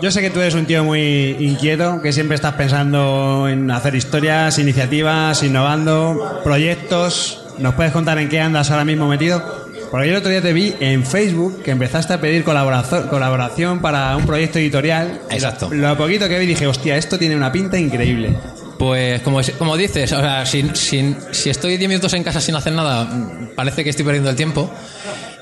[0.00, 3.94] Yo sé que tú eres un tío muy inquieto, que siempre estás pensando en hacer
[3.96, 7.42] historias, iniciativas, innovando, proyectos.
[7.58, 9.63] ¿Nos puedes contar en qué andas ahora mismo metido?
[9.94, 14.16] Porque yo el otro día te vi en Facebook que empezaste a pedir colaboración, para
[14.16, 15.20] un proyecto editorial.
[15.30, 15.68] Exacto.
[15.70, 18.36] Lo, lo poquito que vi dije, hostia, esto tiene una pinta increíble.
[18.76, 22.56] Pues como, como dices, o sea, si, si- si estoy 10 minutos en casa sin
[22.56, 23.08] hacer nada,
[23.54, 24.68] parece que estoy perdiendo el tiempo.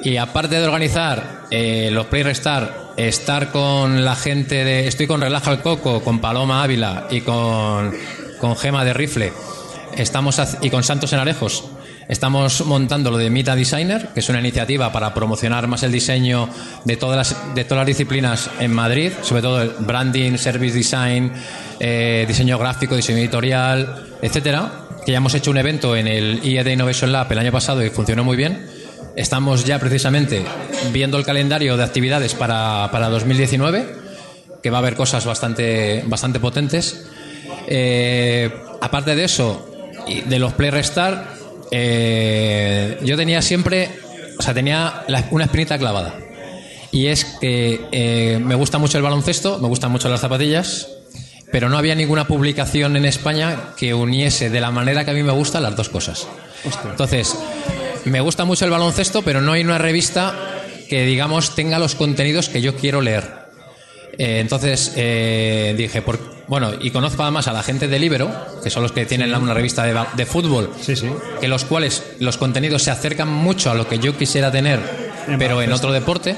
[0.04, 4.86] Y aparte de organizar eh, los Play Restart, estar con la gente de...
[4.86, 7.94] Estoy con Relaja el Coco, con Paloma Ávila y con,
[8.38, 9.32] con Gema de Rifle.
[9.96, 11.64] Estamos y con Santos en Arejos.
[12.12, 16.46] Estamos montando lo de Mita Designer, que es una iniciativa para promocionar más el diseño
[16.84, 21.32] de todas las, de todas las disciplinas en Madrid, sobre todo el branding, service design,
[21.80, 24.88] eh, diseño gráfico, diseño editorial, etcétera.
[25.06, 27.88] Que ya hemos hecho un evento en el IED Innovation Lab el año pasado y
[27.88, 28.66] funcionó muy bien.
[29.16, 30.44] Estamos ya precisamente
[30.92, 33.86] viendo el calendario de actividades para, para 2019,
[34.62, 37.06] que va a haber cosas bastante, bastante potentes.
[37.68, 38.50] Eh,
[38.82, 39.66] aparte de eso,
[40.26, 41.41] de los Play Restart,
[41.72, 43.90] eh, yo tenía siempre,
[44.38, 46.14] o sea, tenía la- una espinita clavada.
[46.90, 50.88] Y es que eh, me gusta mucho el baloncesto, me gustan mucho las zapatillas,
[51.50, 55.22] pero no había ninguna publicación en España que uniese de la manera que a mí
[55.22, 56.26] me gustan las dos cosas.
[56.84, 57.34] Entonces,
[58.04, 60.34] me gusta mucho el baloncesto, pero no hay una revista
[60.88, 63.24] que, digamos, tenga los contenidos que yo quiero leer.
[64.18, 66.18] Eh, entonces eh, dije, por,
[66.52, 68.30] bueno, y conozco además a la gente de Libero,
[68.62, 71.08] que son los que tienen una revista de, de fútbol, Sí, sí.
[71.40, 74.78] que los cuales los contenidos se acercan mucho a lo que yo quisiera tener,
[75.28, 76.36] En pero en otro deporte.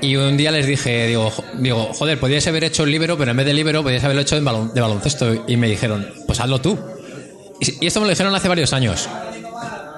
[0.00, 3.36] Y un día les dije, digo, digo joder, podríais haber hecho el libero, pero en
[3.36, 5.44] vez de libero podríais haberlo hecho balon- de baloncesto.
[5.48, 6.78] Y me dijeron, pues hazlo tú.
[7.60, 9.08] Y, y esto me lo dijeron hace varios años.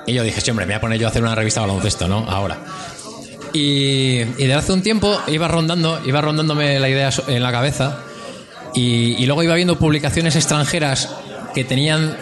[0.06, 1.66] Y yo dije, sí, hombre, me voy a poner yo a hacer una revista de
[1.66, 2.24] baloncesto, ¿no?
[2.30, 2.56] Ahora.
[3.52, 7.98] Y, y desde hace un tiempo iba rondando, iba rondándome la idea en la cabeza.
[8.78, 11.08] Y, y luego iba viendo publicaciones extranjeras
[11.54, 12.16] que tenían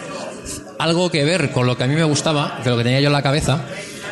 [0.79, 3.07] algo que ver con lo que a mí me gustaba, que lo que tenía yo
[3.07, 3.65] en la cabeza.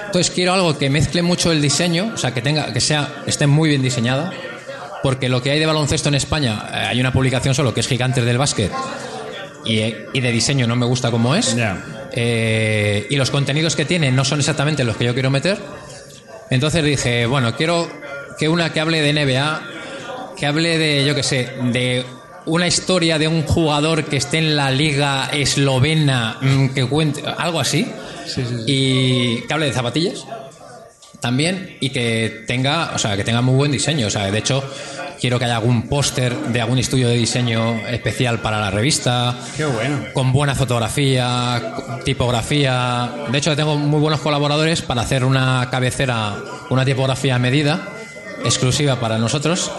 [0.06, 3.48] Entonces quiero algo que mezcle mucho el diseño, o sea, que tenga, que sea, esté
[3.48, 4.32] muy bien diseñada,
[5.04, 7.88] porque lo que hay de baloncesto en España, eh, hay una publicación solo que es
[7.88, 8.72] Gigantes del Básquet,
[9.66, 9.82] y,
[10.14, 11.56] y de diseño no me gusta como es.
[12.14, 15.58] Eh, y los contenidos que tiene no son exactamente los que yo quiero meter.
[16.50, 17.90] Entonces dije, bueno, quiero
[18.38, 19.62] que una que hable de NBA,
[20.38, 22.06] que hable de, yo qué sé, de
[22.46, 27.60] una historia de un jugador que esté en la liga eslovena, mm, que cuente, algo
[27.60, 27.88] así.
[28.66, 30.26] Y que hable de zapatillas
[31.20, 34.08] también y que tenga, o sea, que tenga muy buen diseño.
[34.08, 34.64] O sea, de hecho,
[35.20, 39.36] quiero que haya algún póster de algún estudio de diseño especial para la revista.
[39.58, 40.06] Qué bueno.
[40.14, 43.10] Con buena fotografía, tipografía.
[43.32, 46.36] De hecho, tengo muy buenos colaboradores para hacer una cabecera,
[46.70, 47.90] una tipografía a medida,
[48.44, 49.72] exclusiva para nosotros.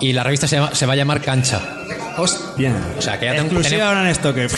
[0.00, 1.60] Y la revista se, llama- se va a llamar Cancha.
[2.16, 2.74] Hostia.
[2.98, 4.48] O sea, que ya Exclusiva ahora en esto que...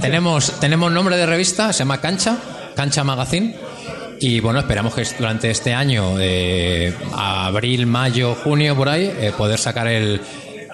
[0.00, 2.36] tenemos, tenemos nombre de revista, se llama Cancha,
[2.76, 3.56] Cancha Magazine.
[4.20, 9.58] Y bueno, esperamos que durante este año, de abril, mayo, junio, por ahí, eh, poder
[9.60, 10.20] sacar el,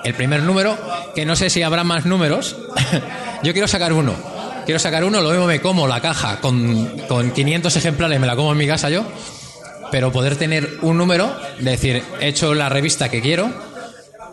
[0.02, 0.76] el primer número.
[1.14, 2.56] Que no sé si habrá más números.
[3.42, 4.14] Yo quiero sacar uno.
[4.64, 8.34] Quiero sacar uno, lo mismo me como la caja con, con 500 ejemplares, me la
[8.34, 9.04] como en mi casa yo.
[9.90, 13.52] Pero poder tener un número, de decir, he hecho la revista que quiero.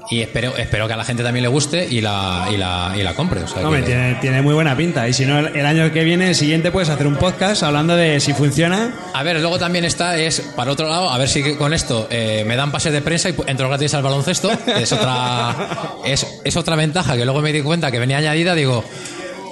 [0.10, 3.04] Y espero, espero que a la gente también le guste y la, y la, y
[3.04, 3.42] la compre.
[3.44, 5.08] O sea, Hombre, que- tiene, tiene muy buena pinta.
[5.08, 7.96] Y si no, el, el año que viene, el siguiente, puedes hacer un podcast hablando
[7.96, 8.94] de si funciona.
[9.14, 12.44] A ver, luego también está, es para otro lado, a ver si con esto eh,
[12.46, 14.52] me dan pases de prensa y entro gratis al baloncesto.
[14.68, 15.56] Es otra,
[16.06, 18.54] es, es otra ventaja que luego me di cuenta que venía añadida.
[18.56, 18.84] Digo,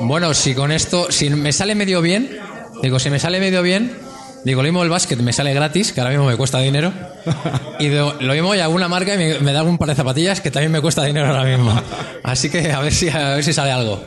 [0.02, 2.38] bueno, si con esto, si me sale medio bien,
[2.82, 3.96] digo, si me sale medio bien,
[4.44, 6.92] digo, lo mismo el básquet me sale gratis, que ahora mismo me cuesta dinero.
[7.80, 10.72] Y lo mismo y alguna marca y me, da un par de zapatillas que también
[10.72, 11.74] me cuesta dinero ahora mismo.
[12.24, 14.04] Así que a ver si, a ver si sale algo.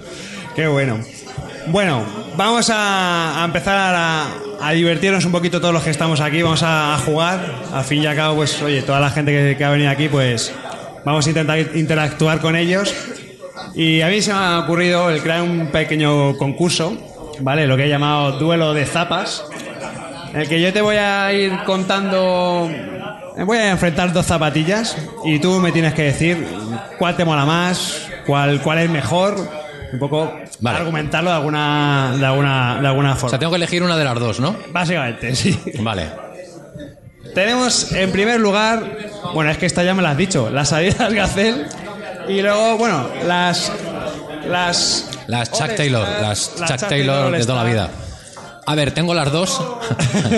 [0.54, 1.00] Qué bueno.
[1.68, 2.04] Bueno,
[2.36, 6.42] vamos a, empezar a, divertirnos un poquito todos los que estamos aquí.
[6.42, 7.40] Vamos a, a jugar.
[7.72, 10.08] Al fin y al cabo, pues, oye, toda la gente que, que ha venido aquí,
[10.08, 10.52] pues,
[11.04, 12.94] vamos a intentar interactuar con ellos.
[13.74, 16.96] Y a mí se me ha ocurrido el crear un pequeño concurso,
[17.40, 17.66] ¿vale?
[17.66, 19.44] Lo que he llamado duelo de zapas.
[20.34, 22.70] En el que yo te voy a ir contando.
[23.36, 26.46] Me voy a enfrentar dos zapatillas y tú me tienes que decir
[26.98, 29.36] cuál te mola más, cuál, cuál es mejor.
[29.92, 30.78] Un poco Vale.
[30.78, 33.30] argumentarlo de alguna, de alguna, de alguna O forma.
[33.30, 34.56] sea, tengo que elegir una de las dos, ¿no?
[34.70, 35.58] Básicamente, sí.
[35.80, 36.08] Vale.
[37.34, 38.82] Tenemos en primer lugar,
[39.34, 41.64] bueno, es que esta ya me la has dicho, las Adidas Gazelle
[42.28, 43.70] y luego, bueno, las
[44.48, 47.90] las Las Chuck Taylor, las las Chuck Taylor All de toda la vida.
[48.64, 49.60] A ver, tengo las dos,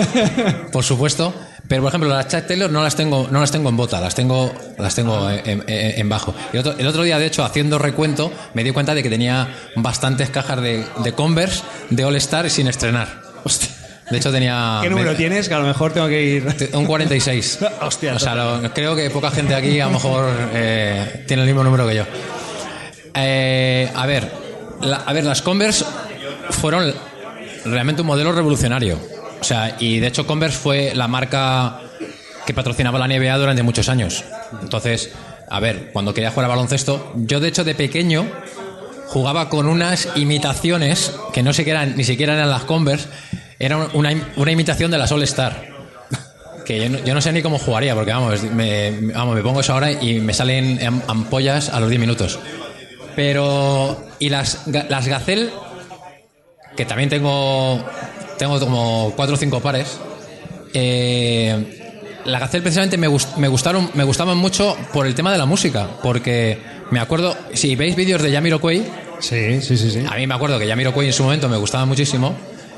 [0.71, 1.33] por supuesto,
[1.67, 4.15] pero por ejemplo las Chuck Taylor no las tengo, no las tengo en bota, las
[4.15, 6.33] tengo, las tengo en, en- en bajo.
[6.51, 9.47] El otro, el otro día, de hecho, haciendo recuento, me di cuenta de que tenía
[9.75, 11.61] bastantes cajas de, de Converse
[11.91, 13.21] de All Star sin estrenar.
[14.09, 15.47] De hecho tenía ¿Qué número me- tienes?
[15.47, 16.71] Que a lo mejor tengo que ir.
[16.73, 17.59] un 46.
[17.81, 21.47] Hostia, O sea, lo- creo que poca gente aquí a lo mejor eh, tiene el
[21.47, 22.03] mismo número que yo.
[23.13, 24.31] Eh, a ver,
[24.81, 25.85] la- a ver, las Converse
[26.49, 26.91] fueron
[27.65, 28.97] realmente un modelo revolucionario.
[29.41, 31.81] O sea, y de hecho Converse fue la marca
[32.45, 34.23] que patrocinaba la NBA durante muchos años.
[34.61, 35.11] Entonces,
[35.49, 38.25] a ver, cuando quería jugar a baloncesto, yo de hecho de pequeño
[39.07, 43.07] jugaba con unas imitaciones que no sé qué eran, ni siquiera eran las Converse,
[43.59, 45.75] era una, una imitación de las All Star.
[46.65, 49.91] Que yo no, sé ni cómo jugaría, porque vamos me, vamos, me pongo eso ahora
[49.91, 52.39] y me salen am- ampollas a los 10 minutos.
[53.15, 54.03] Pero.
[54.17, 55.51] Y las, las Gazelle,
[56.75, 57.83] que también tengo.
[58.37, 59.97] Tengo como 4 o 5 pares.
[60.73, 61.81] Eh,
[62.25, 65.45] la Gazelle precisamente me, gust- me gustaron me gustaban mucho por el tema de la
[65.45, 65.87] música.
[66.03, 66.57] Porque
[66.91, 67.35] me acuerdo.
[67.53, 68.83] Si veis vídeos de Jamiroquai,
[69.19, 70.03] Sí, sí, sí, sí.
[70.09, 72.35] a mí me acuerdo que Jamiroquai en su momento me gustaba muchísimo.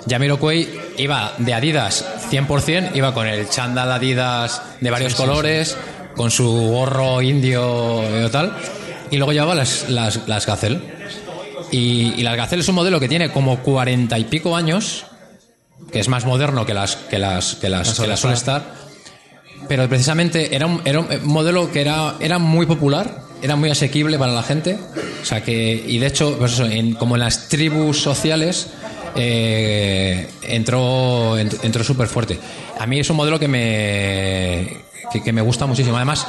[0.10, 0.68] Jamiroquai
[0.98, 5.76] iba de Adidas 100%, iba con el chándal Adidas de varios colores,
[6.16, 8.54] con su gorro indio y tal,
[9.12, 10.80] y luego llevaba las, las, las Gazelle.
[11.72, 15.06] Y, y las Gazelle es un modelo que tiene como cuarenta y pico años,
[15.92, 18.74] que es más moderno que las, que las, que las, que las All Star.
[19.68, 24.18] Pero precisamente era un, era un modelo que era, era muy popular, era muy asequible
[24.18, 24.78] para la gente.
[25.22, 28.68] O sea que, y de hecho, pues eso, en- como en las tribus sociales,
[29.16, 32.40] eh, entró, ent- entró súper fuerte.
[32.80, 34.78] A mí es un modelo que me,
[35.12, 35.98] que, que me gusta muchísimo.
[35.98, 36.26] Además,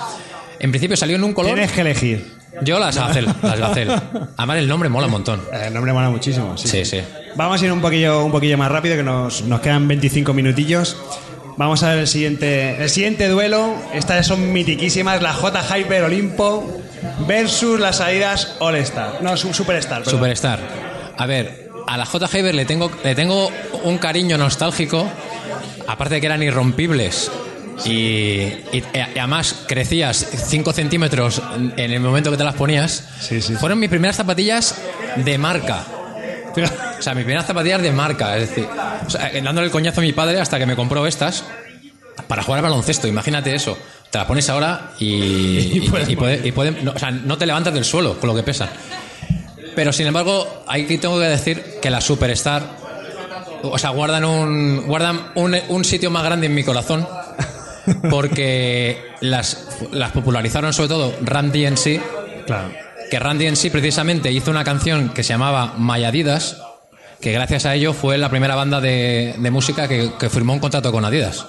[0.58, 1.52] en principio salió en un color.
[1.54, 2.37] Tienes que elegir.
[2.62, 3.92] Yo las Gazelle, las Gazelle.
[4.36, 5.40] Además, el nombre mola un montón.
[5.52, 6.56] Eh, El nombre mola muchísimo.
[6.56, 7.00] Sí, Sí, sí.
[7.36, 10.96] Vamos a ir un poquillo, un poquillo más rápido, que nos, nos quedan 25 minutillos.
[11.56, 13.74] Vamos a ver el siguiente, el siguiente duelo.
[13.92, 16.80] Estas son mitiquísimas, la J Hyper Olimpo
[17.26, 19.18] versus las Adidas All Star.
[19.22, 19.98] No, su- Superstar.
[20.02, 20.14] perdón.
[20.18, 20.60] Superstar.
[21.16, 22.26] A ver, a la J.
[22.26, 23.50] Haber le tengo, le tengo
[23.84, 25.08] un cariño nostálgico,
[25.86, 27.30] aparte de que eran irrompibles.
[27.84, 31.40] Y, y- y además crecías 5 centímetros
[31.76, 33.04] en el momento que te las ponías.
[33.20, 33.54] Sí, sí.
[33.54, 34.74] Fueron mis primeras zapatillas
[35.16, 35.84] de marca.
[36.98, 38.36] O sea, mis primeras zapatillas de marca.
[38.36, 38.66] Es decir,
[39.06, 41.44] o sea, dándole el coñazo a mi padre hasta que me compró estas
[42.26, 43.06] para jugar al baloncesto.
[43.06, 43.78] Imagínate eso.
[44.10, 45.06] Te las pones ahora y,
[45.84, 48.28] y, puedes y puede- y pueden- no, o sea, no te levantas del suelo con
[48.28, 48.68] lo que pesan.
[49.76, 52.64] Pero sin embargo, aquí tengo que decir que la Superstar,
[53.62, 57.06] o sea, guardan un, guardan un, un sitio más grande en mi corazón.
[58.10, 62.00] Porque las, las popularizaron sobre todo Randy en sí,
[62.46, 62.70] Claro.
[63.10, 66.58] que Randy en sí precisamente hizo una canción que se llamaba My Adidas,
[67.20, 70.60] que gracias a ello fue la primera banda de, de música que, que firmó un
[70.60, 71.46] contrato con Adidas.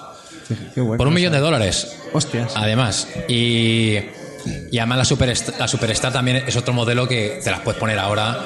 [0.74, 0.98] Qué bueno.
[0.98, 2.52] Por un millón de dólares, Hostias.
[2.56, 3.06] además.
[3.28, 3.98] Y,
[4.70, 7.98] y además la Superstar, la Superstar también es otro modelo que te las puedes poner
[7.98, 8.38] ahora.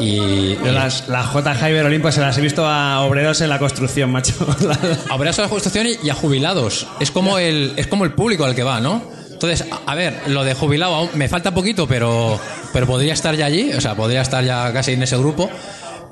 [0.00, 4.10] Y, las, las J Hyper Olimpo se las he visto a obreros en la construcción,
[4.10, 4.34] macho.
[5.10, 6.86] a obreros a la construcción y, y a jubilados.
[7.00, 9.02] Es como el, es como el público al que va, ¿no?
[9.30, 12.38] Entonces, a, a ver, lo de jubilado aún me falta poquito, pero,
[12.72, 15.50] pero podría estar ya allí, o sea, podría estar ya casi en ese grupo.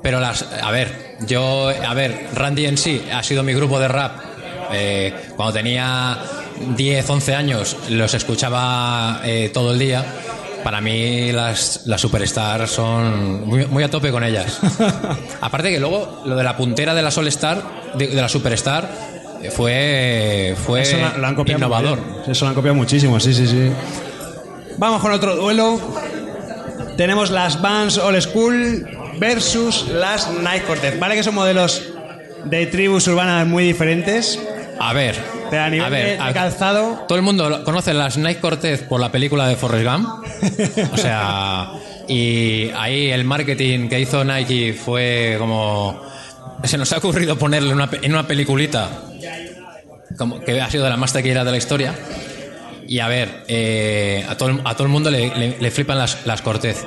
[0.01, 3.87] Pero las, a ver, yo, a ver, Randy en sí ha sido mi grupo de
[3.87, 4.34] rap.
[4.71, 6.17] Eh, cuando tenía
[6.75, 10.05] 10, 11 años, los escuchaba eh, todo el día.
[10.63, 14.59] Para mí las, las superstars son muy, muy a tope con ellas.
[15.41, 17.61] Aparte que luego lo de la puntera de la Solstar,
[17.95, 18.89] de, de la Superstar,
[19.45, 21.99] eh, fue, fue Eso han copiado innovador.
[22.27, 23.71] Eso lo han copiado muchísimo, sí, sí, sí.
[24.77, 25.79] Vamos con otro duelo.
[26.97, 28.87] Tenemos las Vans All School
[29.19, 30.99] versus las Nike Cortez.
[30.99, 31.83] Vale que son modelos
[32.45, 34.39] de tribus urbanas muy diferentes.
[34.79, 35.15] A ver,
[35.49, 38.39] Pero a nivel A ver, de, de a- calzado, Todo el mundo conoce las Nike
[38.41, 40.07] Cortez por la película de Forrest Gump.
[40.93, 41.71] O sea,
[42.07, 46.01] y ahí el marketing que hizo Nike fue como.
[46.63, 48.89] Se nos ha ocurrido ponerle una en una peliculita
[50.17, 51.93] como que ha sido de la más taquillera de la historia.
[52.87, 55.97] Y a ver, eh, a, todo, el- a todo el mundo le, le- le flipan
[55.97, 56.85] las, las Cortez.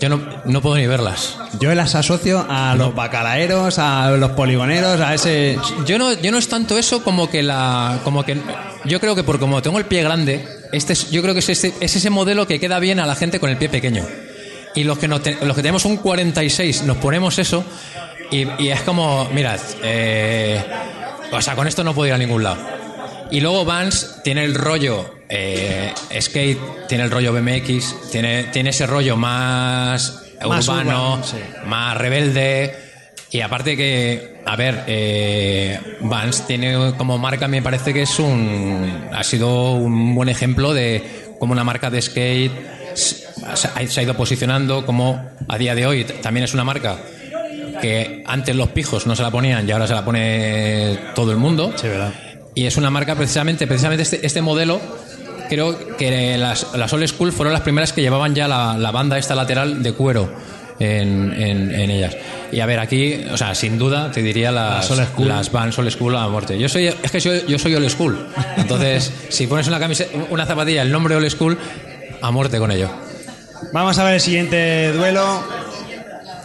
[0.00, 1.36] Yo no, no puedo ni verlas.
[1.60, 5.58] yo las asocio a los bacalaeros, a los poligoneros, a ese...
[5.86, 8.00] Yo no, yo no es tanto eso como que la.
[8.02, 8.38] como que.
[8.86, 11.48] Yo creo que por como tengo el pie grande, este es, yo creo que es
[11.50, 14.02] ese, es ese modelo que queda bien a la gente con el pie pequeño.
[14.74, 17.62] Y los que, no te- los que tenemos un 46 nos ponemos eso
[18.30, 20.64] y, y es como, mirad, eh,
[21.32, 22.56] o sea, con esto no puedo ir a ningún lado.
[23.30, 26.58] Y luego Vans tiene el rollo eh, skate,
[26.88, 31.36] tiene el rollo BMX, tiene, tiene ese rollo más, Más urbano, urbano, sí.
[31.66, 32.74] más rebelde.
[33.30, 39.08] Y aparte que, a ver, eh, Vans tiene como marca, me parece que es un.
[39.12, 42.52] ha sido un buen ejemplo de cómo una marca de skate
[42.94, 46.98] se ha ido posicionando, como a día de hoy también es una marca
[47.80, 51.38] que antes los pijos no se la ponían y ahora se la pone todo el
[51.38, 51.72] mundo.
[51.76, 52.12] Sí, verdad.
[52.54, 54.80] Y es una marca precisamente, precisamente este, este modelo.
[55.48, 59.18] Creo que las, las Old School fueron las primeras que llevaban ya la, la banda
[59.18, 60.30] esta lateral de cuero
[60.78, 62.16] en, en- en ellas.
[62.52, 65.28] Y a ver, aquí, o sea, sin duda te diría las, Old School.
[65.28, 66.56] las Vans Old School a muerte.
[66.58, 68.26] Yo soy, es que soy- yo soy Old School.
[68.56, 71.58] Entonces, si pones una camiseta, una zapatilla, el nombre Old School,
[72.22, 72.88] a muerte con ello.
[73.72, 75.42] Vamos a ver el siguiente duelo.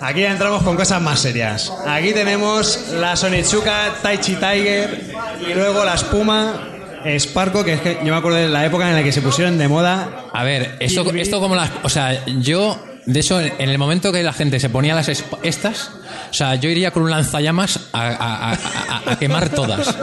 [0.01, 1.71] Aquí ya entramos con cosas más serias.
[1.85, 5.15] Aquí tenemos la Sonitsuka Taichi Tiger
[5.49, 6.71] y luego la espuma
[7.17, 9.57] Sparko, que es que yo me acuerdo de la época en la que se pusieron
[9.57, 10.25] de moda.
[10.33, 11.69] A ver, esto, esto como las.
[11.83, 15.09] O sea, yo, de eso, en el momento que la gente se ponía las
[15.43, 15.91] estas,
[16.31, 19.95] o sea, yo iría con un lanzallamas a, a- a- a- quemar todas.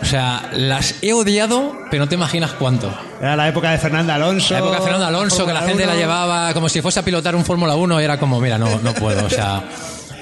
[0.00, 2.92] O sea, las he odiado, pero no te imaginas cuánto.
[3.20, 4.54] Era la época de Fernando Alonso.
[4.54, 6.00] La época de Fernando Alonso, que la Fórmula gente la 1.
[6.00, 9.26] llevaba como si fuese a pilotar un Fórmula 1, era como, mira, no, no puedo.
[9.26, 9.64] O sea,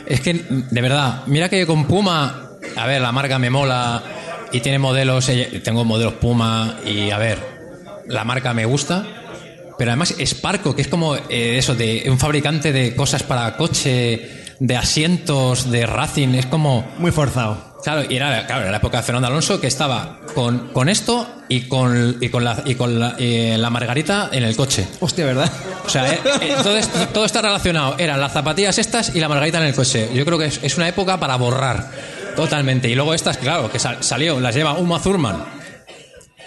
[0.07, 4.03] es que, de verdad, mira que con Puma, a ver, la marca me mola
[4.51, 5.31] y tiene modelos,
[5.63, 7.39] tengo modelos Puma y, a ver,
[8.07, 9.05] la marca me gusta.
[9.79, 14.31] Pero además Sparco, que es como eh, eso, de un fabricante de cosas para coche,
[14.61, 16.87] de asientos, de racing, es como...
[16.99, 17.75] Muy forzado.
[17.83, 21.29] Claro, y era, claro, era la época de Fernando Alonso que estaba con, con esto
[21.51, 24.87] y con, y con, la, y con la, eh, la margarita en el coche.
[25.01, 25.51] Hostia, ¿verdad?
[25.85, 27.97] O sea, eh, eh, todo, es- todo está relacionado.
[27.99, 30.09] Eran las zapatillas estas y la margarita en el coche.
[30.15, 31.91] Yo creo que es, es una época para borrar
[32.37, 32.89] totalmente.
[32.89, 35.45] Y luego estas, claro, que sal- salió, las lleva Uma Thurman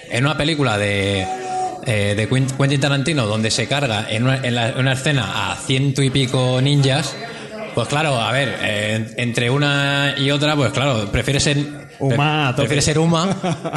[0.09, 1.28] en una película de,
[1.88, 6.04] eh, de Quentin Tarantino donde se carga en una, en la- una escena a ciento
[6.04, 7.16] y pico ninjas.
[7.74, 11.58] Pues claro, a ver, eh, entre una y otra, pues claro, prefiere ser,
[12.00, 13.28] Uma a prefiere ser Uma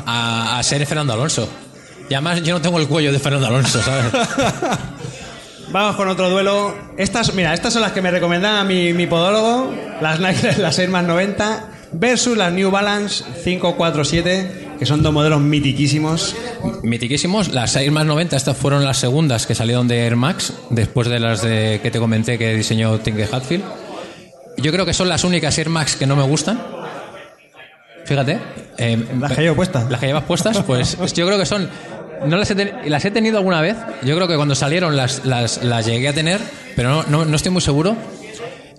[0.07, 1.49] a, a ser Fernando Alonso.
[2.09, 4.07] Y además yo no tengo el cuello de Fernando Alonso, ¿sabes?
[5.71, 6.75] Vamos con otro duelo.
[6.97, 10.91] Estas, mira, estas son las que me recomendaba mi, mi podólogo, las Nike, las Air
[10.91, 16.35] Max 90, versus las New Balance 547, que son dos modelos mitiquísimos.
[16.83, 21.07] Mitiquísimos, las Air Max 90, estas fueron las segundas que salieron de Air Max, después
[21.09, 23.62] de las de que te comenté que diseñó Tinker Hatfield.
[24.57, 26.61] Yo creo que son las únicas Air Max que no me gustan.
[28.05, 28.39] Fíjate.
[28.78, 29.89] eh, Las que llevo puestas.
[29.91, 31.68] Las que llevas puestas, pues yo creo que son.
[32.26, 33.76] No las he, ten- las he tenido alguna vez.
[34.03, 36.41] Yo creo que cuando salieron las, las, las llegué a tener,
[36.76, 37.97] pero no, no, no estoy muy seguro.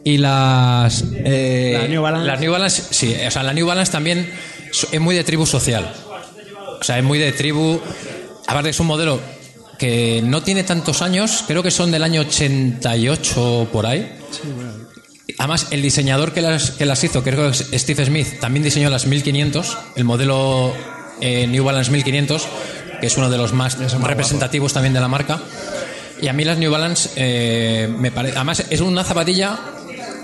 [0.03, 1.03] Y las.
[1.23, 2.27] eh, La New Balance.
[2.27, 3.15] Las New Balance, sí.
[3.27, 4.27] O sea, la New Balance también
[4.91, 5.93] es muy de tribu social.
[6.79, 7.79] O sea, es muy de tribu.
[8.47, 9.19] Aparte, es un modelo
[9.77, 14.15] que no tiene tantos años, creo que son del año 88 por ahí.
[15.37, 18.89] Además, el diseñador que las, que las hizo, creo que es Steve Smith, también diseñó
[18.89, 20.73] las 1500, el modelo
[21.19, 22.47] eh, New Balance 1500,
[22.99, 25.41] que es uno de los más representativos también de la marca.
[26.21, 28.35] Y a mí las New Balance eh, me parece.
[28.35, 29.59] Además, es una zapatilla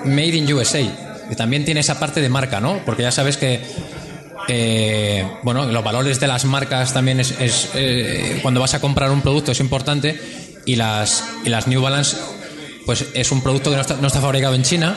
[0.05, 0.83] made in USA,
[1.27, 2.81] que también tiene esa parte de marca, ¿no?
[2.85, 3.61] Porque ya sabes que.
[4.47, 7.31] Eh, bueno, los valores de las marcas también es.
[7.39, 10.19] es, eh, cuando vas a comprar un producto es importante.
[10.65, 12.17] Y las, y las New Balance,
[12.85, 14.95] pues es un producto que no está, no está fabricado en China,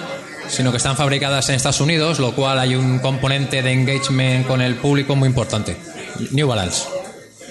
[0.48, 4.62] sino que están fabricadas en Estados Unidos, lo cual hay un componente de engagement con
[4.62, 5.76] el público muy importante.
[6.32, 6.84] New Balance.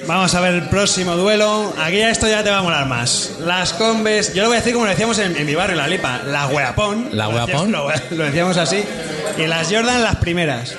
[0.06, 1.74] Vamos a ver el próximo duelo.
[1.82, 3.32] Aquí ya esto ya te va a molar más.
[3.40, 5.88] Las Converse, yo lo voy a decir como lo decíamos en, en mi barrio, La
[5.88, 7.10] Lipa, la Weapon.
[7.14, 8.84] La decíamos- Lo, lo decíamos así.
[9.38, 10.76] Y las Jordan, las primeras.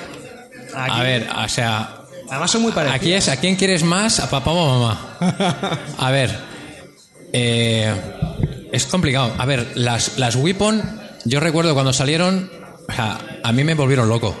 [0.75, 1.97] Aquí- A ver, o sea,
[2.29, 2.71] Además son muy.
[2.91, 4.21] Aquí es, ¿a quién quieres más?
[4.21, 5.79] ¿A papá o a mamá?
[5.97, 6.33] A ver,
[7.33, 7.93] eh,
[8.71, 9.33] es complicado.
[9.37, 10.81] A ver, las, las Weapon,
[11.25, 12.49] yo recuerdo cuando salieron,
[12.87, 14.37] o sea, a mí me volvieron loco.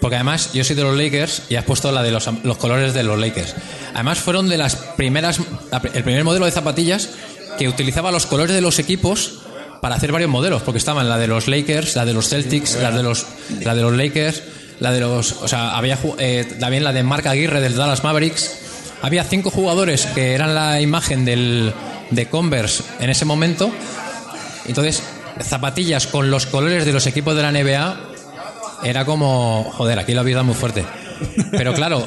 [0.00, 2.92] Porque además yo soy de los Lakers y has puesto la de los, los colores
[2.92, 3.54] de los Lakers.
[3.94, 5.38] Además fueron de las primeras,
[5.94, 7.10] el primer modelo de zapatillas
[7.56, 9.42] que utilizaba los colores de los equipos
[9.80, 12.90] para hacer varios modelos, porque estaban la de los Lakers, la de los Celtics, la
[12.90, 13.26] de los,
[13.62, 14.42] la de los Lakers,
[14.82, 18.58] la de los, o sea, había eh, también la de Marc Aguirre del Dallas Mavericks.
[19.00, 21.72] Había cinco jugadores que eran la imagen del,
[22.10, 23.70] de Converse en ese momento.
[24.66, 25.04] Entonces,
[25.40, 28.00] zapatillas con los colores de los equipos de la NBA
[28.82, 30.84] era como, joder, aquí lo habéis dado muy fuerte.
[31.52, 32.04] Pero claro,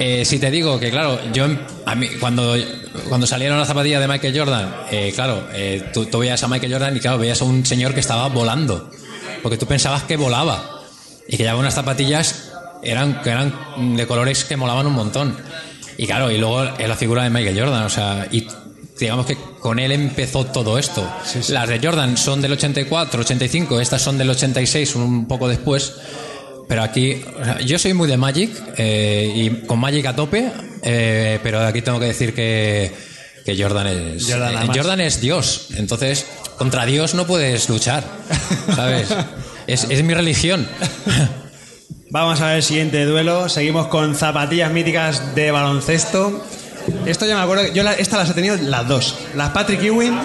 [0.00, 1.46] eh, si te digo que, claro, yo,
[1.86, 2.56] a mí, cuando,
[3.08, 5.46] cuando salieron las zapatillas de Michael Jordan, eh, claro,
[5.92, 8.90] tú, tú veías a Michael Jordan y, claro, veías a un señor que estaba volando.
[9.40, 10.81] Porque tú pensabas que volaba.
[11.28, 12.52] Y que llevaba unas zapatillas
[12.82, 15.36] eran, que eran de colores que molaban un montón.
[15.96, 18.46] Y claro, y luego es la figura de Michael Jordan, o sea, y
[18.98, 21.08] digamos que con él empezó todo esto.
[21.48, 25.94] Las de Jordan son del 84, 85, estas son del 86, un poco después.
[26.68, 30.50] Pero aquí, o sea, yo soy muy de Magic eh, y con Magic a tope,
[30.82, 32.92] eh, pero aquí tengo que decir que,
[33.44, 34.72] que Jordan es Jordan eh.
[34.74, 35.68] Jordan es Dios.
[35.76, 38.04] Entonces, contra Dios no puedes luchar,
[38.74, 39.08] ¿sabes?
[39.66, 40.66] es, es mi religión.
[42.10, 43.48] Vamos a ver el siguiente duelo.
[43.48, 46.44] Seguimos con zapatillas míticas de baloncesto.
[47.06, 47.72] Esto ya me acuerdo.
[47.72, 49.16] Yo la- estas las he tenido las dos.
[49.34, 50.18] Las Patrick Ewing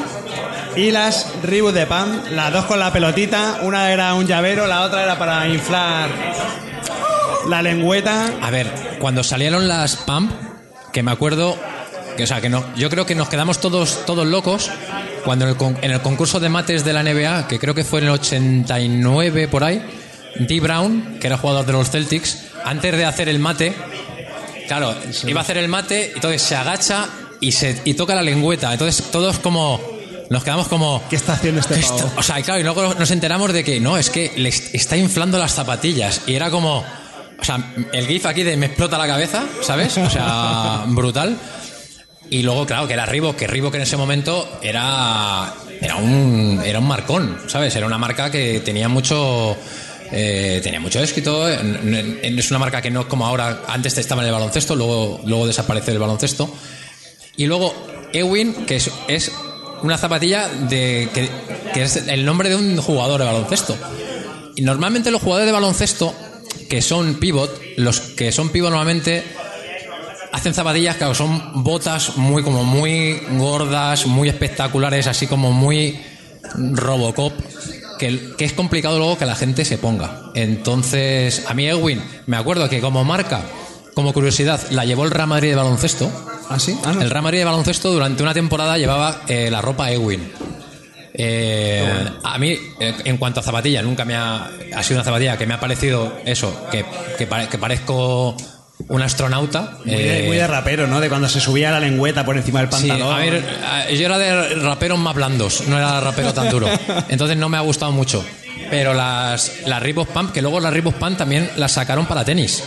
[0.75, 2.23] y las Reebok de Pam.
[2.31, 3.59] Las dos con la pelotita.
[3.63, 6.09] Una era un llavero, la otra era para inflar
[7.47, 8.31] la lengüeta.
[8.41, 10.31] A ver, cuando salieron las Pump,
[10.91, 11.57] que me acuerdo,
[12.17, 14.69] que, o sea, que no, yo creo que nos quedamos todos, todos locos
[15.23, 17.83] cuando en el, con- en el concurso de mates de la NBA, que creo que
[17.85, 19.81] fue en el 89 por ahí,
[20.39, 23.73] Dee Brown, que era jugador de los Celtics, antes de hacer el mate,
[24.67, 24.93] claro,
[25.25, 27.05] iba a hacer el mate, y entonces se agacha
[27.39, 28.71] y, se, y toca la lengüeta.
[28.71, 29.79] Entonces todos como,
[30.29, 31.03] nos quedamos como...
[31.09, 33.97] ¿Qué está haciendo este está- o sea, claro, y luego nos enteramos de que no,
[33.97, 36.21] es que le est- está inflando las zapatillas.
[36.27, 36.83] Y era como.
[37.39, 39.95] O sea, el GIF aquí de me explota la cabeza, ¿sabes?
[39.99, 41.37] O sea, brutal.
[42.29, 45.53] Y luego, claro, que era Reebok, que Reebok en ese momento era.
[45.79, 47.75] Era un, era un marcón, ¿sabes?
[47.75, 49.55] Era una marca que tenía mucho.
[50.11, 51.47] eh, tenía mucho éxito.
[51.47, 53.61] Es una marca que no como ahora.
[53.67, 56.53] Antes estaba en el baloncesto, luego, luego desapareció el baloncesto.
[57.35, 57.73] Y luego
[58.13, 59.31] Ewin, que es, es
[59.83, 61.29] una zapatilla de, que,
[61.73, 63.77] que es el nombre de un jugador de baloncesto.
[64.55, 66.15] Y normalmente los jugadores de baloncesto
[66.67, 69.23] que son pivot, los que son pivot normalmente
[70.31, 75.99] hacen zapatillas que son botas muy como muy gordas, muy espectaculares, así como muy
[76.55, 77.33] Robocop,
[77.99, 80.31] que, que es complicado luego que la gente se ponga.
[80.35, 83.41] Entonces, a mí Ewin, me acuerdo que como marca,
[83.93, 86.09] como curiosidad, la llevó el Real Madrid de baloncesto.
[86.49, 86.77] ¿Ah, sí?
[86.85, 87.01] Ah, no.
[87.01, 90.31] El Real Madrid de baloncesto durante una temporada llevaba eh, la ropa Ewin.
[91.19, 91.83] Eh,
[92.23, 95.47] a mí, eh, en cuanto a zapatilla, nunca me ha, ha sido una zapatilla que
[95.47, 96.85] me ha parecido eso, que,
[97.17, 98.37] que, pare- que parezco
[98.89, 99.73] un astronauta.
[99.85, 100.99] Muy de, Eh, muy de rapero, ¿no?
[100.99, 103.13] De cuando se subía la lengüeta por encima del Sí, pantalón.
[103.15, 106.67] a ver, a- yo era de raperos más blandos, no era rapero tan duro.
[107.09, 108.23] Entonces no me ha gustado mucho.
[108.69, 112.63] Pero las, las Reebok Pump, que luego las Reebok Pump también las sacaron para tenis,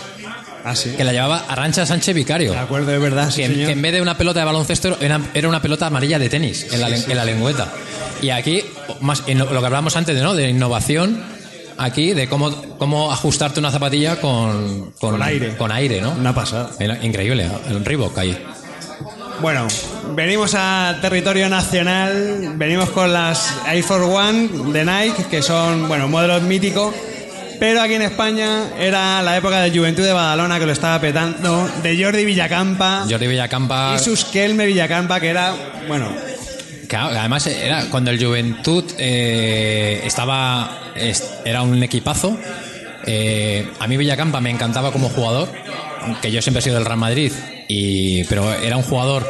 [0.64, 0.90] Ah, sí.
[0.96, 2.52] que la llevaba Arrancha Sánchez Vicario.
[2.52, 3.66] De acuerdo, es verdad, sí, que, señor.
[3.66, 6.66] que en vez de una pelota de baloncesto era, era una pelota amarilla de tenis
[6.70, 7.68] en la, len- en la lengüeta.
[8.22, 8.62] Y aquí,
[9.00, 10.34] más, en lo, lo que hablábamos antes de, ¿no?
[10.34, 11.22] de innovación,
[11.80, 15.56] aquí, de cómo, cómo ajustarte una zapatilla con, Con aire.
[15.56, 16.12] Con aire, ¿no?
[16.12, 16.70] Una pasada.
[17.02, 18.36] Increíble, el Reebok ahí.
[19.40, 19.66] Bueno,
[20.14, 26.08] venimos a territorio nacional, venimos con las Air Force One de Nike, que son, bueno,
[26.08, 26.94] modelos míticos,
[27.58, 31.66] pero aquí en España era la época de Juventud de Badalona que lo estaba petando,
[31.82, 33.94] de Jordi Villacampa Jordi Villacampa.
[33.96, 35.54] y sus Kelme Villacampa, que era,
[35.88, 36.10] bueno,
[36.96, 42.36] Además era cuando el Juventud eh, estaba es- era un equipazo.
[43.06, 45.48] eh, a mí Villacampa me encantaba como jugador,
[46.20, 47.32] que yo siempre he sido del Real Madrid,
[47.68, 49.26] y, pero era un jugador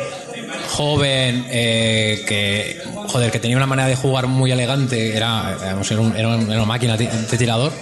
[0.71, 6.01] joven eh, que joder que tenía una manera de jugar muy elegante, era, vamos, era,
[6.17, 7.07] era un- era una máquina de
[7.39, 7.73] tirador.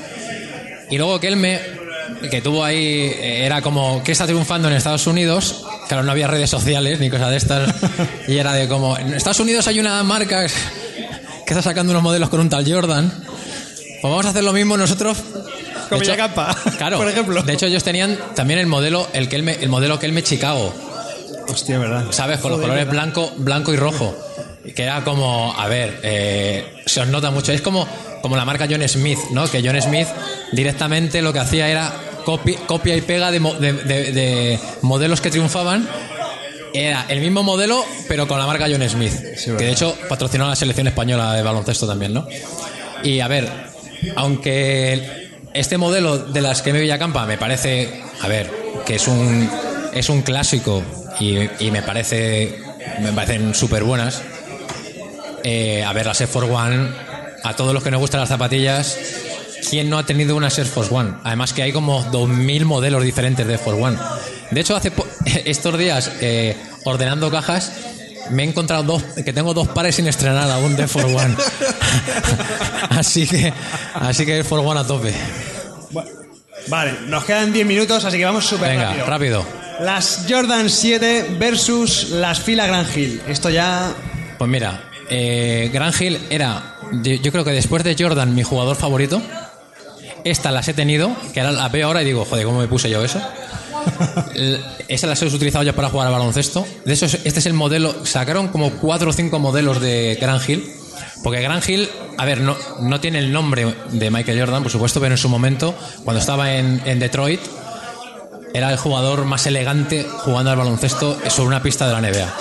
[0.91, 1.61] Y luego Kelme,
[2.31, 5.65] que tuvo ahí, eh, era como, que está triunfando en Estados Unidos?
[5.89, 7.75] Claro, no había redes sociales ni cosas de estas.
[8.29, 12.29] Y era de como, en Estados Unidos hay una marca que está sacando unos modelos
[12.29, 13.11] con un tal Jordan.
[13.11, 15.17] Pues vamos a hacer lo mismo nosotros.
[15.89, 17.43] Con De hecho, Villacampa, Claro, por ejemplo.
[17.43, 20.75] De hecho, ellos tenían también el modelo, el, Kelme, el modelo Kelme Chicago.
[21.49, 22.05] hostia, ¿verdad?
[22.11, 22.39] ¿sabes?
[22.41, 24.15] Con los colores blanco, blanco y rojo.
[24.77, 27.53] Que era como, a ver, eh, se os nota mucho.
[27.53, 27.89] Es como,
[28.21, 29.51] como la marca John Smith, ¿no?
[29.51, 30.09] Que John Smith
[30.53, 31.91] directamente lo que hacía era
[32.29, 35.89] copi- copia y pega de, de- de- de modelos que triunfaban.
[36.75, 39.13] Era el mismo modelo, pero con la marca John Smith.
[39.57, 42.27] que de hecho patrocinó a la selección española de baloncesto también, ¿no?
[43.03, 43.49] Y a ver,
[44.17, 48.51] aunque este modelo de las que me Villacampa me parece, a ver,
[48.85, 49.49] que es un,
[49.95, 50.83] es un clásico
[51.19, 52.59] y, y me parece
[53.01, 54.21] me parecen súper buenas.
[55.45, 56.89] Eh, a ver, las Air Force One,
[57.45, 58.99] a todos los que nos gustan las zapatillas,
[59.71, 61.15] ¿quién no ha tenido una Air Force One?
[61.25, 63.97] Además que hay como 2.000 modelos diferentes de Air Force One.
[64.51, 65.07] De hecho, hace po-
[65.45, 67.73] estos días, eh, ordenando cajas,
[68.31, 71.35] me he encontrado dos, que tengo dos pares sin estrenar aún de Air Force One.
[72.91, 73.53] así que,
[73.95, 75.13] así que Air Force One a tope.
[76.69, 79.07] Vale, nos quedan 10 minutos, así que vamos súper Venga, rápido.
[79.07, 79.45] rápido.
[79.81, 83.23] Las Jordan 7 versus las Fila Grand Hill.
[83.29, 83.93] Esto ya.
[84.37, 89.23] Pues mira, eh, Gran Hill era, yo creo que después de Jordan, mi jugador favorito.
[90.25, 92.91] Esta las he tenido, que ahora las veo ahora y digo, joder, ¿cómo me puse
[92.91, 93.21] yo eso?
[94.89, 96.67] Esas las he utilizado ya para jugar al baloncesto.
[96.85, 98.05] De hecho, este es el modelo.
[98.05, 100.65] Sacaron como cuatro o cinco modelos de Gran Hill.
[101.23, 105.01] Porque Gran Hill, a ver, no, no tiene el nombre de Michael Jordan, por supuesto,
[105.01, 107.41] pero en su momento, cuando estaba en, en Detroit,
[108.55, 112.35] era el jugador más elegante jugando al baloncesto sobre una pista de la NBA.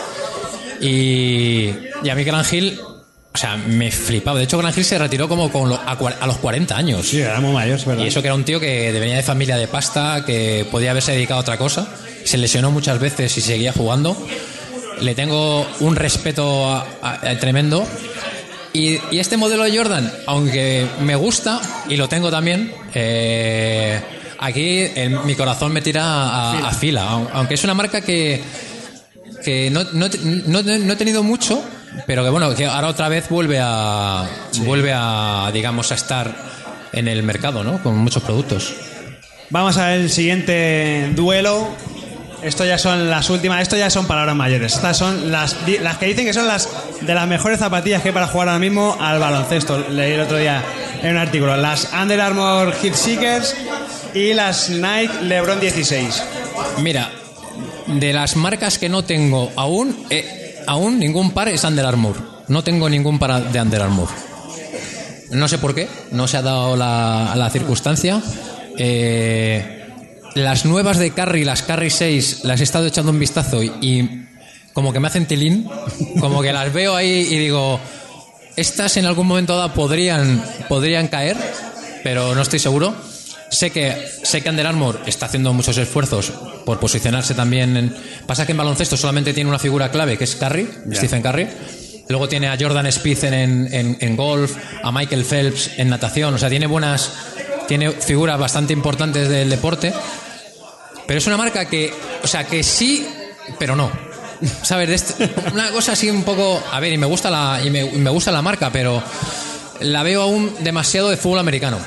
[0.82, 1.74] Y,
[2.04, 2.80] y a mí Gran Hill,
[3.38, 4.40] o sea, me flipaba.
[4.40, 7.08] De hecho, Gran Hill se retiró como con lo- a, a los 40 años.
[7.08, 8.04] Sí, era muy mayor, es verdad.
[8.04, 11.12] Y eso que era un tío que venía de familia de pasta, que podía haberse
[11.12, 11.88] dedicado a otra cosa.
[12.26, 14.18] Se lesionó muchas veces y seguía jugando.
[15.02, 17.88] Le tengo un respeto a- a- a- tremendo.
[18.74, 24.02] Y, y este modelo de Jordan, aunque me gusta y lo tengo también, eh,
[24.40, 27.08] aquí el- mi corazón me tira a, a fila.
[27.08, 28.42] Aun- Aunque es una marca que,
[29.46, 30.08] que no, no,
[30.48, 31.64] no- no he tenido mucho,
[32.06, 34.26] pero que bueno, que ahora otra vez vuelve a
[34.60, 36.34] vuelve a digamos a estar
[36.94, 37.82] en el mercado, ¿no?
[37.82, 38.74] Con muchos productos.
[39.50, 41.68] Vamos a ver el siguiente duelo.
[42.42, 44.76] Esto ya son las últimas, esto ya son palabras mayores.
[44.76, 46.70] Estas son las, las que dicen que son las
[47.02, 49.80] de las mejores zapatillas que hay para jugar ahora mismo al baloncesto.
[49.90, 50.64] Leí el otro día
[51.02, 51.58] en un artículo.
[51.58, 53.56] Las Under Armour Hit Seekers
[54.14, 56.24] y las Nike LeBron 16.
[56.80, 57.10] Mira,
[57.88, 62.16] de las marcas que no tengo aún, eh, aún ningún par es Under Armour.
[62.48, 64.10] No tengo ningún par de Under Armour.
[65.32, 68.22] No sé por qué, no se ha dado la, la circunstancia.
[68.78, 69.78] Eh,
[70.36, 74.28] las nuevas de Carry, las Carry 6, las he estado echando un vistazo y,
[74.74, 75.68] como que me hacen tilín,
[76.20, 77.80] como que las veo ahí y digo,
[78.56, 81.36] estas en algún momento podrían, podrían caer,
[82.04, 82.94] pero no estoy seguro.
[83.50, 86.32] Sé que, sé que Under Armour está haciendo muchos esfuerzos
[86.66, 87.78] por posicionarse también.
[87.78, 87.96] En,
[88.26, 91.48] pasa que en baloncesto solamente tiene una figura clave, que es Curry, Stephen Curry.
[92.10, 93.34] Luego tiene a Jordan Spieth en,
[93.74, 96.34] en- en golf, a Michael Phelps en natación.
[96.34, 97.12] O sea, tiene buenas,
[97.68, 99.94] tiene figuras bastante importantes del deporte.
[101.06, 101.94] Pero es una marca que,
[102.24, 103.08] o sea, que sí,
[103.58, 103.90] pero no.
[104.62, 104.90] ¿Sabes?
[104.90, 106.62] Este- una cosa así un poco.
[106.72, 109.02] A ver, y me gusta la, y me, y me gusta la marca, pero
[109.80, 111.78] la veo aún demasiado de fútbol americano.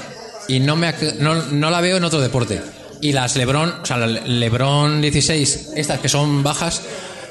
[0.50, 2.60] Y no, me, no, no la veo en otro deporte.
[3.00, 6.82] Y las LeBron, o sea, la LeBron 16, estas que son bajas,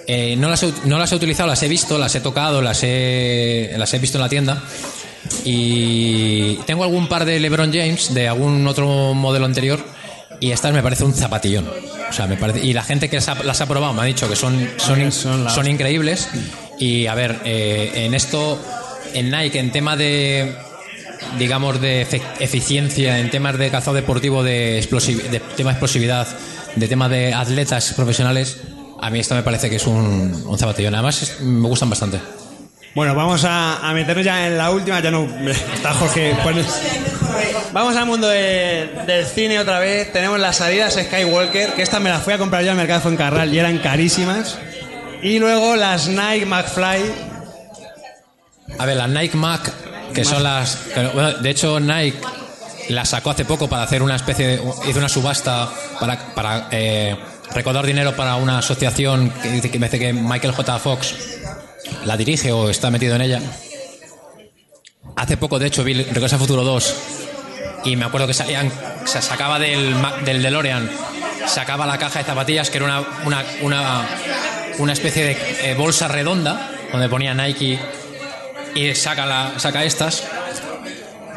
[0.08, 2.80] eh, no, las he, no las he utilizado, las he visto, las he tocado, las
[2.84, 4.64] he, las he visto en la tienda.
[5.44, 9.84] Y tengo algún par de LeBron James de algún otro modelo anterior
[10.40, 11.70] y estas me parece un zapatillón.
[12.10, 14.06] O sea, me parece, y la gente que las ha, las ha probado me ha
[14.06, 16.30] dicho que son, son, Son son increíbles.
[16.80, 18.58] Y a ver, eh, en esto,
[19.14, 20.56] en Nike, en tema de,
[21.38, 22.02] digamos, de
[22.40, 24.86] eficiencia, en temas de calzado deportivo, de,
[25.56, 26.28] tema de explosividad,
[26.76, 28.58] de tema de atletas profesionales,
[29.02, 30.94] a mí esto me parece que es un, un zapatillón.
[30.96, 32.20] Además, es- me gustan bastante.
[32.96, 35.00] Bueno, vamos a, a meternos ya en la última.
[35.00, 35.24] Ya no.
[35.48, 36.36] Está Jorge.
[36.44, 36.66] pues-
[37.72, 40.12] vamos al mundo de- del cine otra vez.
[40.12, 43.54] Tenemos las salidas Skywalker, que estas me las fui a comprar yo al mercado Fuencarral
[43.54, 44.58] y eran carísimas.
[45.22, 47.04] Y luego las Nike McFly.
[48.78, 49.72] A ver, las Nike Mac,
[50.14, 50.80] que son las.
[51.42, 52.20] de hecho, Nike
[52.90, 54.62] las sacó hace poco para hacer una especie de.
[54.88, 57.16] hizo una subasta para, para eh,
[57.54, 60.80] recaudar dinero para una asociación que dice que que Michael J.
[60.80, 61.16] Fox
[62.06, 63.42] la dirige o está metido en ella.
[65.16, 66.96] Hace poco, de hecho, vi Regreso al Futuro 2
[67.86, 68.72] y me acuerdo que salían,
[69.06, 69.96] se sacaba del,
[70.26, 70.90] del DeLorean,
[71.48, 74.08] sacaba la caja de zapatillas que era una, una, una,
[74.78, 77.80] una especie de eh, bolsa redonda donde ponía Nike
[78.76, 80.24] y saca, saca estas.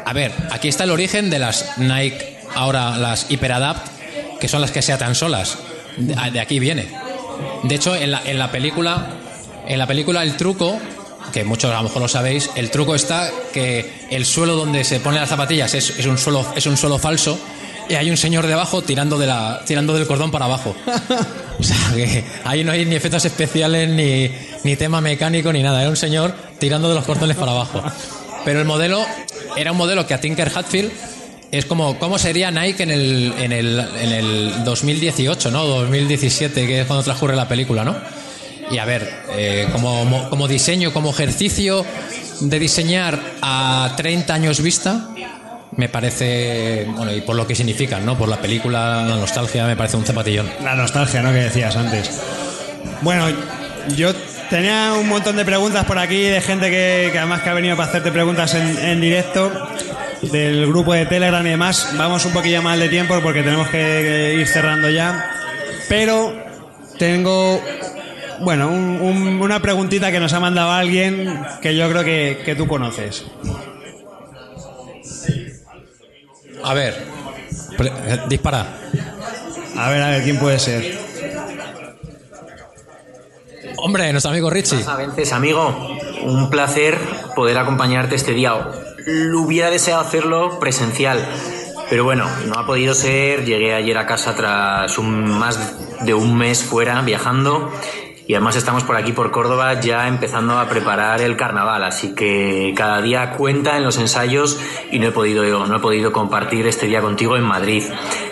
[0.05, 3.87] A ver, aquí está el origen de las Nike, ahora las Hyperadapt,
[4.39, 5.57] que son las que se atan solas.
[5.97, 6.87] De, de aquí viene.
[7.63, 9.07] De hecho, en la, en la película,
[9.67, 10.79] en la película el truco,
[11.31, 14.99] que muchos a lo mejor lo sabéis, el truco está que el suelo donde se
[14.99, 17.39] ponen las zapatillas es, es un suelo, es un suelo falso
[17.89, 20.75] y hay un señor debajo tirando de la, tirando del cordón para abajo.
[21.59, 24.29] O sea, que ahí no hay ni efectos especiales, ni,
[24.63, 25.81] ni tema mecánico, ni nada.
[25.81, 26.33] Era un señor
[26.63, 27.83] tirando de los cordones para abajo.
[28.45, 29.05] Pero el modelo
[29.57, 30.93] era un modelo que a Tinker Hatfield
[31.51, 35.65] es como cómo sería Nike en el, en el, en el 2018, ¿no?
[35.65, 37.97] 2017, que es cuando transcurre la película, ¿no?
[38.71, 41.85] Y a ver, eh, como, como diseño, como ejercicio
[42.39, 45.09] de diseñar a 30 años vista,
[45.75, 48.17] me parece, bueno, y por lo que significan, ¿no?
[48.17, 50.49] Por la película, la nostalgia, me parece un zapatillón.
[50.63, 51.33] La nostalgia, ¿no?
[51.33, 52.21] Que decías antes.
[53.01, 53.27] Bueno,
[53.97, 54.13] yo
[54.53, 57.75] tenía un montón de preguntas por aquí de gente que, que además que ha venido
[57.75, 59.51] para hacerte preguntas en, en directo
[60.21, 61.89] del grupo de Telegram y demás.
[61.97, 65.27] Vamos un poquillo mal de tiempo porque tenemos que, ir cerrando ya.
[65.89, 66.35] Pero
[66.99, 67.59] tengo,
[68.41, 72.53] bueno, un- un- una preguntita que nos ha mandado alguien que yo creo que, que
[72.55, 73.25] tú conoces.
[76.63, 76.95] A ver,
[78.29, 78.67] dispara.
[79.77, 80.95] A ver, a ver, ¿quién puede ser?
[83.77, 84.83] Hombre, nuestro amigo Richie.
[84.87, 85.75] A veces, amigo,
[86.23, 86.97] un placer
[87.35, 88.53] poder acompañarte este día.
[89.05, 91.25] Lo hubiera deseado hacerlo presencial,
[91.89, 93.45] pero bueno, no ha podido ser.
[93.45, 97.71] Llegué ayer a casa tras más de un mes fuera viajando
[98.25, 102.73] y además estamos por aquí por Córdoba ya empezando a preparar el carnaval, así que
[102.75, 104.59] cada día cuenta en los ensayos
[104.91, 107.83] y no he podido no he podido compartir este día contigo en Madrid.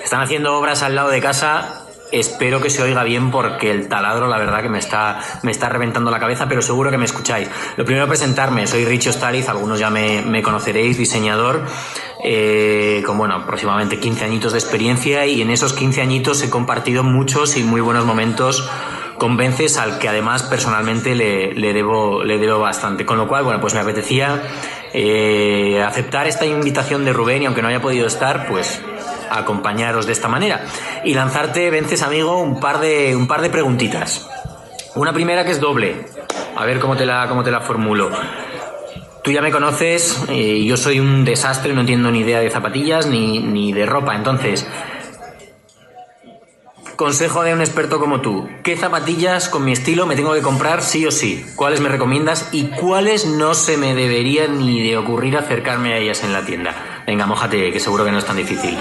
[0.03, 1.80] Están haciendo obras al lado de casa
[2.11, 5.69] Espero que se oiga bien porque el taladro, la verdad, que me está, me está
[5.69, 7.49] reventando la cabeza, pero seguro que me escucháis.
[7.77, 8.67] Lo primero, presentarme.
[8.67, 11.65] Soy Richie Ostariz, algunos ya me, me conoceréis, diseñador,
[12.23, 17.03] eh, con, bueno, aproximadamente 15 añitos de experiencia y en esos 15 añitos he compartido
[17.03, 18.69] muchos y muy buenos momentos
[19.17, 23.05] con Vences, al que además personalmente le, le debo, le debo bastante.
[23.05, 24.41] Con lo cual, bueno, pues me apetecía
[24.93, 28.81] eh, aceptar esta invitación de Rubén y aunque no haya podido estar, pues
[29.31, 30.65] acompañaros de esta manera
[31.03, 34.29] y lanzarte, vences amigo, un par de, un par de preguntitas.
[34.95, 36.05] Una primera que es doble.
[36.55, 38.09] A ver cómo te la, cómo te la formulo.
[39.23, 43.05] Tú ya me conoces, eh, yo soy un desastre, no entiendo ni idea de zapatillas
[43.05, 44.15] ni, ni de ropa.
[44.15, 44.67] Entonces,
[47.01, 48.47] consejo de un experto como tú.
[48.63, 51.43] ¿Qué zapatillas con mi estilo me tengo que comprar sí o sí?
[51.55, 56.23] ¿Cuáles me recomiendas y cuáles no se me debería ni de ocurrir acercarme a ellas
[56.23, 56.90] en la tienda?
[57.05, 58.77] Venga, mójate, que seguro que no es tan difícil.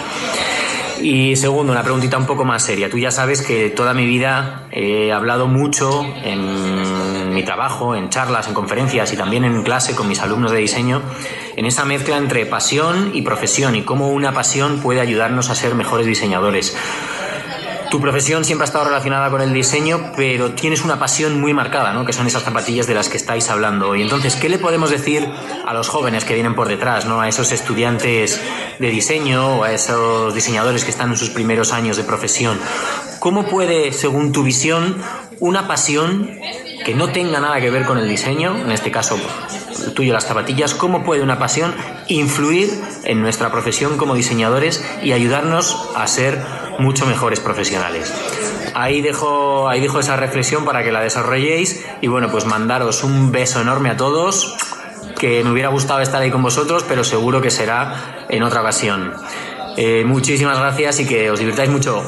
[1.02, 2.90] Y segundo, una preguntita un poco más seria.
[2.90, 8.48] Tú ya sabes que toda mi vida he hablado mucho en mi trabajo, en charlas,
[8.48, 11.00] en conferencias y también en clase con mis alumnos de diseño,
[11.56, 15.74] en esa mezcla entre pasión y profesión y cómo una pasión puede ayudarnos a ser
[15.74, 16.76] mejores diseñadores.
[17.91, 21.93] Tu profesión siempre ha estado relacionada con el diseño, pero tienes una pasión muy marcada,
[21.93, 22.07] ¿no?
[22.07, 23.97] Que son esas zapatillas de las que estáis hablando.
[23.97, 25.28] Y entonces, ¿qué le podemos decir
[25.66, 27.20] a los jóvenes que vienen por detrás, ¿no?
[27.20, 28.41] A esos estudiantes
[28.78, 32.61] de diseño o a esos diseñadores que están en sus primeros años de profesión.
[33.18, 35.03] ¿Cómo puede, según tu visión,
[35.41, 36.30] una pasión
[36.84, 39.18] que no tenga nada que ver con el diseño, en este caso
[39.84, 41.74] el tuyo las zapatillas, cómo puede una pasión
[42.09, 42.70] influir
[43.05, 46.41] en nuestra profesión como diseñadores y ayudarnos a ser
[46.80, 48.12] mucho mejores profesionales.
[48.74, 53.30] Ahí dejo, ahí dejo esa reflexión para que la desarrolléis y bueno, pues mandaros un
[53.32, 54.56] beso enorme a todos,
[55.18, 59.12] que me hubiera gustado estar ahí con vosotros, pero seguro que será en otra ocasión.
[59.76, 62.02] Eh, muchísimas gracias y que os divirtáis mucho.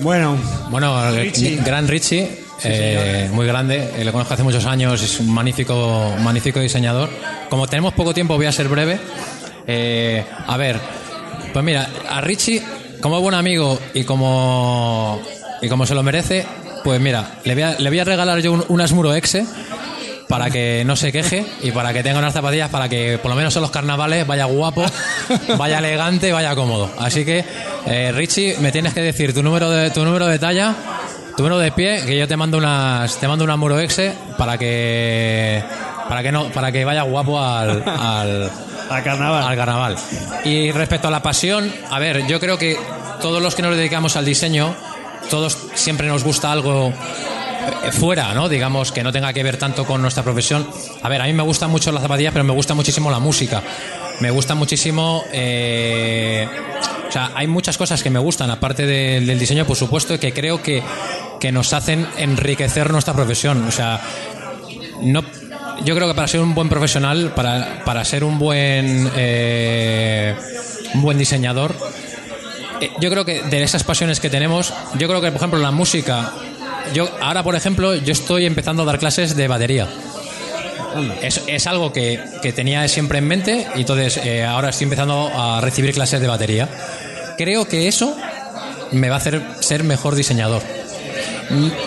[0.00, 0.36] Bueno,
[0.70, 1.56] Bueno, Richie.
[1.64, 2.28] gran Richie,
[2.62, 7.08] eh, muy grande, eh, le conozco hace muchos años, es un magnífico, magnífico diseñador.
[7.50, 9.00] Como tenemos poco tiempo, voy a ser breve.
[9.66, 10.78] Eh, a ver,
[11.52, 12.62] pues mira, a Richie,
[13.00, 15.20] como buen amigo y como,
[15.62, 16.46] y como se lo merece,
[16.84, 19.46] pues mira, le voy a, regalar yo un, unas Muro Exe
[20.28, 23.36] para que no se queje y para que tenga unas zapatillas para que por lo
[23.36, 24.84] menos en los carnavales vaya guapo,
[25.56, 26.90] vaya elegante vaya cómodo.
[26.98, 27.44] Así que,
[27.86, 30.74] eh, Richie, me tienes que decir tu número de, tu número de talla,
[31.36, 34.58] tu número de pie, que yo te mando unas, te mando una Muro Exe para
[34.58, 35.62] que,
[36.08, 38.50] para que no, para que vaya guapo al, al,
[38.90, 39.44] a carnaval.
[39.46, 39.96] al carnaval.
[40.44, 42.78] Y respecto a la pasión, a ver, yo creo que
[43.20, 44.74] todos los que nos dedicamos al diseño,
[45.30, 48.48] todos siempre nos gusta algo eh, fuera, ¿no?
[48.48, 50.66] Digamos que no tenga que ver tanto con nuestra profesión.
[51.02, 53.62] A ver, a mí me gustan mucho las zapatillas, pero me gusta muchísimo la música.
[54.20, 55.24] Me gusta muchísimo.
[55.32, 56.48] eh,
[57.08, 60.62] o sea, hay muchas cosas que me gustan, aparte del, diseño, por supuesto, que creo
[60.62, 60.82] que,
[61.40, 63.66] que nos hacen enriquecer nuestra profesión.
[63.66, 63.98] O sea,
[65.00, 65.22] no,
[65.84, 70.34] yo creo que para ser un buen profesional, para, para ser un buen, eh,
[70.94, 71.74] un buen diseñador,
[72.80, 75.70] eh, yo creo que de esas pasiones que tenemos, yo creo que, por ejemplo, la
[75.70, 76.32] música.
[76.94, 79.88] Yo ahora, por ejemplo, yo estoy empezando a dar clases de batería.
[81.22, 85.30] Es, es algo que, que tenía siempre en mente y entonces eh, ahora estoy empezando
[85.34, 86.68] a recibir clases de batería.
[87.36, 88.16] Creo que eso
[88.90, 90.62] me va a hacer ser mejor diseñador.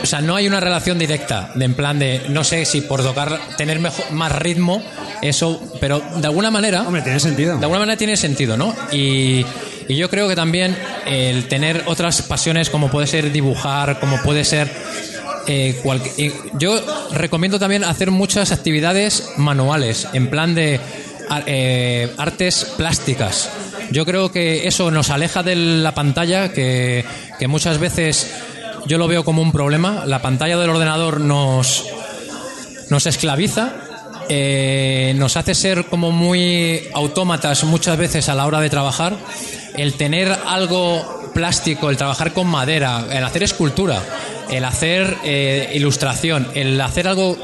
[0.01, 3.03] O sea, no hay una relación directa, de en plan de, no sé si por
[3.03, 4.83] tocar, tener mejor, más ritmo,
[5.21, 6.81] eso, pero de alguna manera...
[6.81, 7.57] Hombre, tiene sentido.
[7.57, 8.75] De alguna manera tiene sentido, ¿no?
[8.91, 9.45] Y,
[9.87, 14.43] y yo creo que también el tener otras pasiones como puede ser dibujar, como puede
[14.43, 14.71] ser...
[15.47, 16.79] eh, cual- eh, yo
[17.13, 20.79] recomiendo también hacer muchas actividades manuales, en plan de
[21.45, 23.49] eh, artes plásticas.
[23.91, 27.03] Yo creo que eso nos aleja de la pantalla, que,
[27.39, 28.31] que muchas veces
[28.85, 30.05] yo lo veo como un problema.
[30.05, 31.85] La pantalla del ordenador nos,
[32.89, 33.73] nos esclaviza,
[34.29, 39.15] eh, nos hace ser como muy autómatas muchas veces a la hora de trabajar.
[39.75, 44.01] El tener algo plástico, el trabajar con madera, el hacer escultura,
[44.49, 47.37] el hacer eh, ilustración, el hacer algo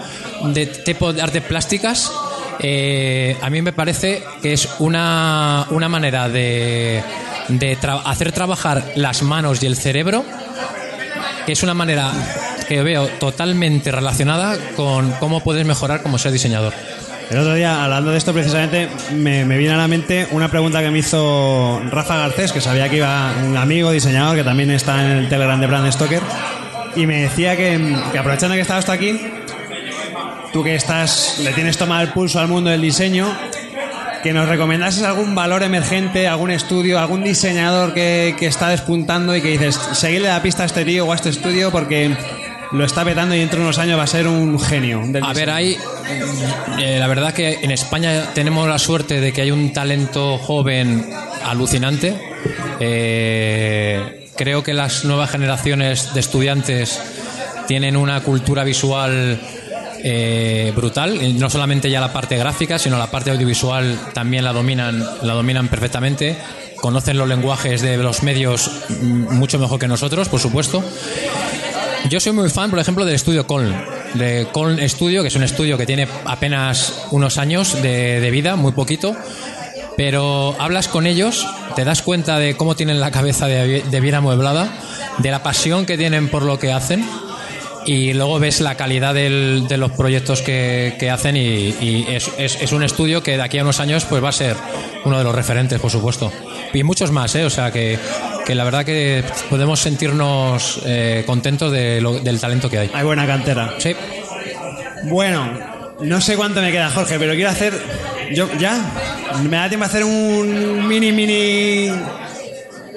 [0.44, 2.12] de tipo de artes plásticas,
[2.60, 7.02] eh, a mí me parece que es una, una manera de,
[7.48, 10.26] de hacer trabajar las manos y el cerebro
[11.48, 12.12] que es una manera
[12.68, 16.74] que veo totalmente relacionada con cómo puedes mejorar como ser diseñador.
[17.32, 20.82] El otro día, hablando de esto precisamente, me, me viene a la mente una pregunta
[20.82, 25.02] que me hizo Rafa Garcés, que sabía que iba un amigo diseñador que también está
[25.06, 26.22] en el Telegram de Brand Stoker,
[26.98, 29.18] y me decía que, aprovechando que estabas tú aquí,
[30.52, 33.26] tú que estás, le tienes tomado el pulso al mundo del diseño,
[34.24, 39.42] que nos recomendases algún valor emergente, algún estudio, algún diseñador que, que está despuntando y
[39.42, 42.16] que dices, seguirle la pista a este tío o a este estudio porque
[42.72, 45.02] lo está petando y dentro de unos años va a ser un genio.
[45.06, 45.54] del A ver, diseño".
[45.56, 45.78] hay.
[46.80, 51.10] eh, la verdad que en España tenemos la suerte de que hay un talento joven
[51.46, 52.14] alucinante.
[52.80, 57.00] Eh, creo que las nuevas generaciones de estudiantes
[57.68, 59.40] tienen una cultura visual
[60.04, 61.22] eh, brutal.
[61.22, 65.34] Y No solamente ya la parte gráfica, sino la parte audiovisual también la dominan, la
[65.34, 66.38] dominan perfectamente.
[66.82, 70.84] Conocen los lenguajes de los medios mm, mucho mejor que nosotros, por supuesto.
[72.10, 73.76] Yo soy muy fan, por ejemplo, del estudio Coln.
[74.14, 78.56] De Coln Studio, que es un estudio que tiene apenas unos años de, de vida,
[78.56, 79.16] muy poquito.
[79.98, 81.46] Pero hablas con ellos,
[81.76, 84.70] te das cuenta de cómo tienen la cabeza de, de bien amueblada,
[85.18, 87.04] de la pasión que tienen por lo que hacen.
[87.88, 91.40] Y luego ves la calidad del- de los proyectos que, que hacen y,
[91.80, 94.34] y es, es- es un estudio que de aquí a unos años pues va a
[94.34, 94.56] ser
[95.06, 96.32] uno de los referentes, por supuesto.
[96.74, 97.46] Y muchos más, ¿eh?
[97.46, 97.98] O sea que,
[98.46, 102.92] que la verdad que podemos sentirnos eh, contentos de lo- del talento que hay.
[102.94, 103.74] Hay buena cantera.
[103.78, 103.96] Sí.
[105.06, 105.50] Bueno,
[106.02, 107.74] no sé cuánto me queda, Jorge, pero quiero hacer.
[108.34, 108.78] Yo, ¿Ya?
[109.50, 111.90] ¿Me da tiempo a hacer un mini, mini.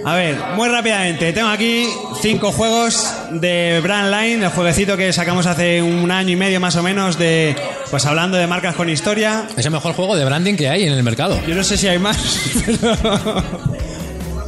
[0.04, 1.32] A ver, muy rápidamente.
[1.32, 1.86] Tengo aquí
[2.22, 6.82] cinco juegos de Brandline, el jueguecito que sacamos hace un año y medio más o
[6.82, 7.54] menos, de.
[7.90, 9.46] Pues hablando de marcas con historia.
[9.56, 11.38] Es el mejor juego de branding que hay en el mercado.
[11.46, 12.16] Yo no sé si hay más.
[12.80, 13.42] pero-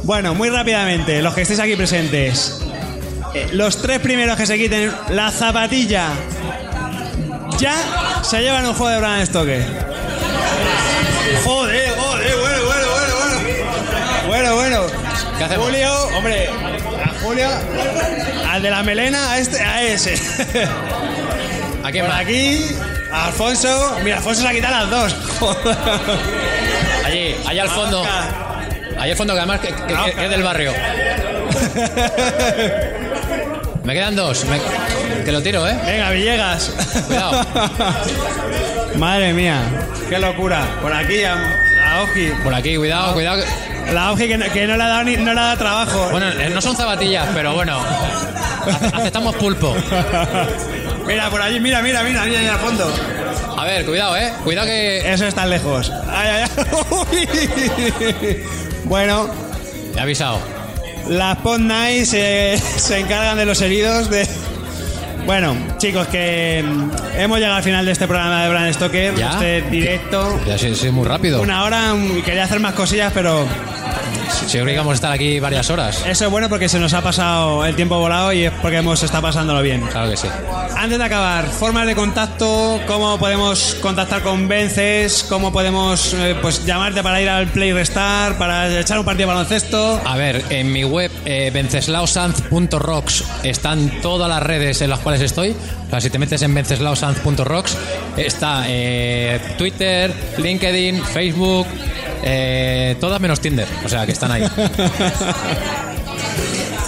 [0.03, 2.59] Bueno, muy rápidamente, los que estéis aquí presentes.
[3.35, 6.09] Eh, Los tres primeros que se quiten la zapatilla
[7.57, 7.73] ya
[8.23, 9.65] se llevan un juego de Bran Stoker.
[11.45, 11.92] Joder,
[15.47, 15.65] ¿Qué hacemos?
[15.67, 17.47] Julio, hombre, a Julio,
[18.49, 20.13] al de la melena, a este, a ese.
[21.83, 22.19] ¿A quién Por va?
[22.19, 22.65] aquí,
[23.11, 23.97] a Alfonso.
[24.03, 25.15] Mira, Alfonso se ha quitado las dos.
[25.39, 25.61] Joder.
[27.05, 28.01] Allí, allá al fondo.
[28.97, 30.71] Allá al fondo, que además que, que- que- que es del barrio.
[33.83, 34.45] Me quedan dos.
[34.45, 34.61] Me-
[35.25, 35.77] que lo tiro, ¿eh?
[35.85, 36.71] Venga, Villegas.
[37.07, 37.45] Cuidado.
[38.95, 39.59] Madre mía,
[40.09, 40.63] qué locura.
[40.81, 42.27] Por aquí a, a Oji.
[42.43, 43.43] Por aquí, cuidado, cuidado.
[43.91, 46.07] La Oji que, no, que no le ha dado ni, no le ha dado trabajo.
[46.11, 47.79] Bueno, eh, no son zapatillas, pero bueno.
[48.65, 49.75] ace- Aceptamos pulpo.
[51.05, 52.91] Mira, por allí, mira, mira, mira, mira ahí al fondo.
[53.57, 54.31] A ver, cuidado, ¿eh?
[54.43, 55.11] Cuidado que.
[55.13, 55.91] Eso está lejos.
[56.09, 56.43] Ay, ay,
[57.11, 58.43] ay.
[58.85, 59.29] bueno,
[59.95, 60.39] He avisado.
[61.09, 64.27] las Pod Night se, se encargan de los heridos de...
[65.25, 69.31] Bueno, chicos, que mm, hemos llegado al final de este programa de Brand Stoker, ¿Ya?
[69.31, 70.37] este directo.
[70.45, 71.41] Ya sí, sí, muy rápido.
[71.41, 73.45] Una hora, mm, quería hacer más cosillas, pero
[74.47, 76.03] Si yo creí que íbamos a estar aquí varias horas.
[76.05, 79.01] eso es bueno porque se nos ha pasado el tiempo volado y es porque hemos
[79.01, 79.81] estado pasándolo bien.
[79.81, 80.27] Claro que sí.
[80.75, 86.65] Antes de acabar, formas de contacto, cómo podemos contactar con Vences, cómo podemos eh, pues
[86.65, 90.01] llamarte para ir al Play Restar, para echar un partido de baloncesto.
[90.05, 95.55] A ver, en mi web eh, venceslaosanz.rocks están todas las redes en las cuales estoy.
[95.87, 97.77] O sea, si te metes en venceslaosanz.rocks
[98.17, 101.67] está eh, Twitter, LinkedIn, Facebook,
[102.23, 103.67] eh, todas menos Tinder.
[103.85, 104.43] O sea, que están ahí.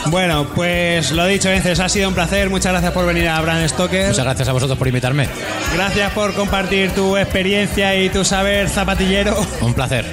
[0.08, 2.48] Bueno, pues lo dicho, Vences, ha sido un placer.
[2.52, 4.10] Muchas gracias por venir a Brand Stoker.
[4.10, 5.28] Muchas gracias a vosotros por invitarme.
[5.74, 9.36] Gracias por compartir tu experiencia y tu saber zapatillero.
[9.62, 10.06] Un placer.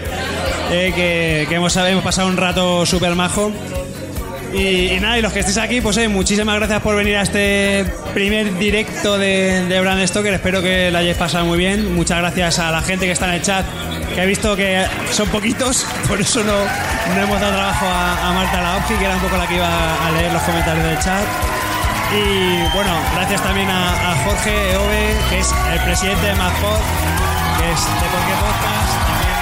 [0.70, 3.52] eh, que, que hemos, hemos pasado un rato súper majo.
[4.53, 7.86] Y, nada, y los que estéis aquí, pues eh, muchísimas gracias por venir a este
[8.12, 10.34] primer directo de, de Brand Stoker.
[10.34, 11.94] Espero que la hayáis pasado muy bien.
[11.94, 13.64] Muchas gracias a la gente que está en el chat,
[14.14, 16.53] que he visto que son poquitos, por eso no,
[17.14, 20.11] no hemos dado trabajo a, Marta Laopki, que era un poco la que iba a
[20.12, 21.24] leer los comentarios del chat.
[22.12, 26.80] Y bueno, gracias también a, Jorge Ove, que es el presidente de MadPod,
[27.59, 29.41] que es de cualquier podcast.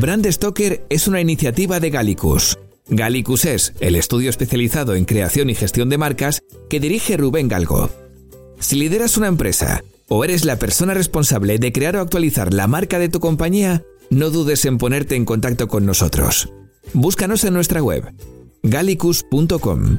[0.00, 2.58] Brand Stoker es una iniciativa de Gallicus.
[2.88, 7.90] Gallicus es el estudio especializado en creación y gestión de marcas que dirige Rubén Galgo.
[8.60, 12.98] Si lideras una empresa o eres la persona responsable de crear o actualizar la marca
[12.98, 16.48] de tu compañía, no dudes en ponerte en contacto con nosotros.
[16.94, 18.10] Búscanos en nuestra web
[18.62, 19.98] gallicus.com.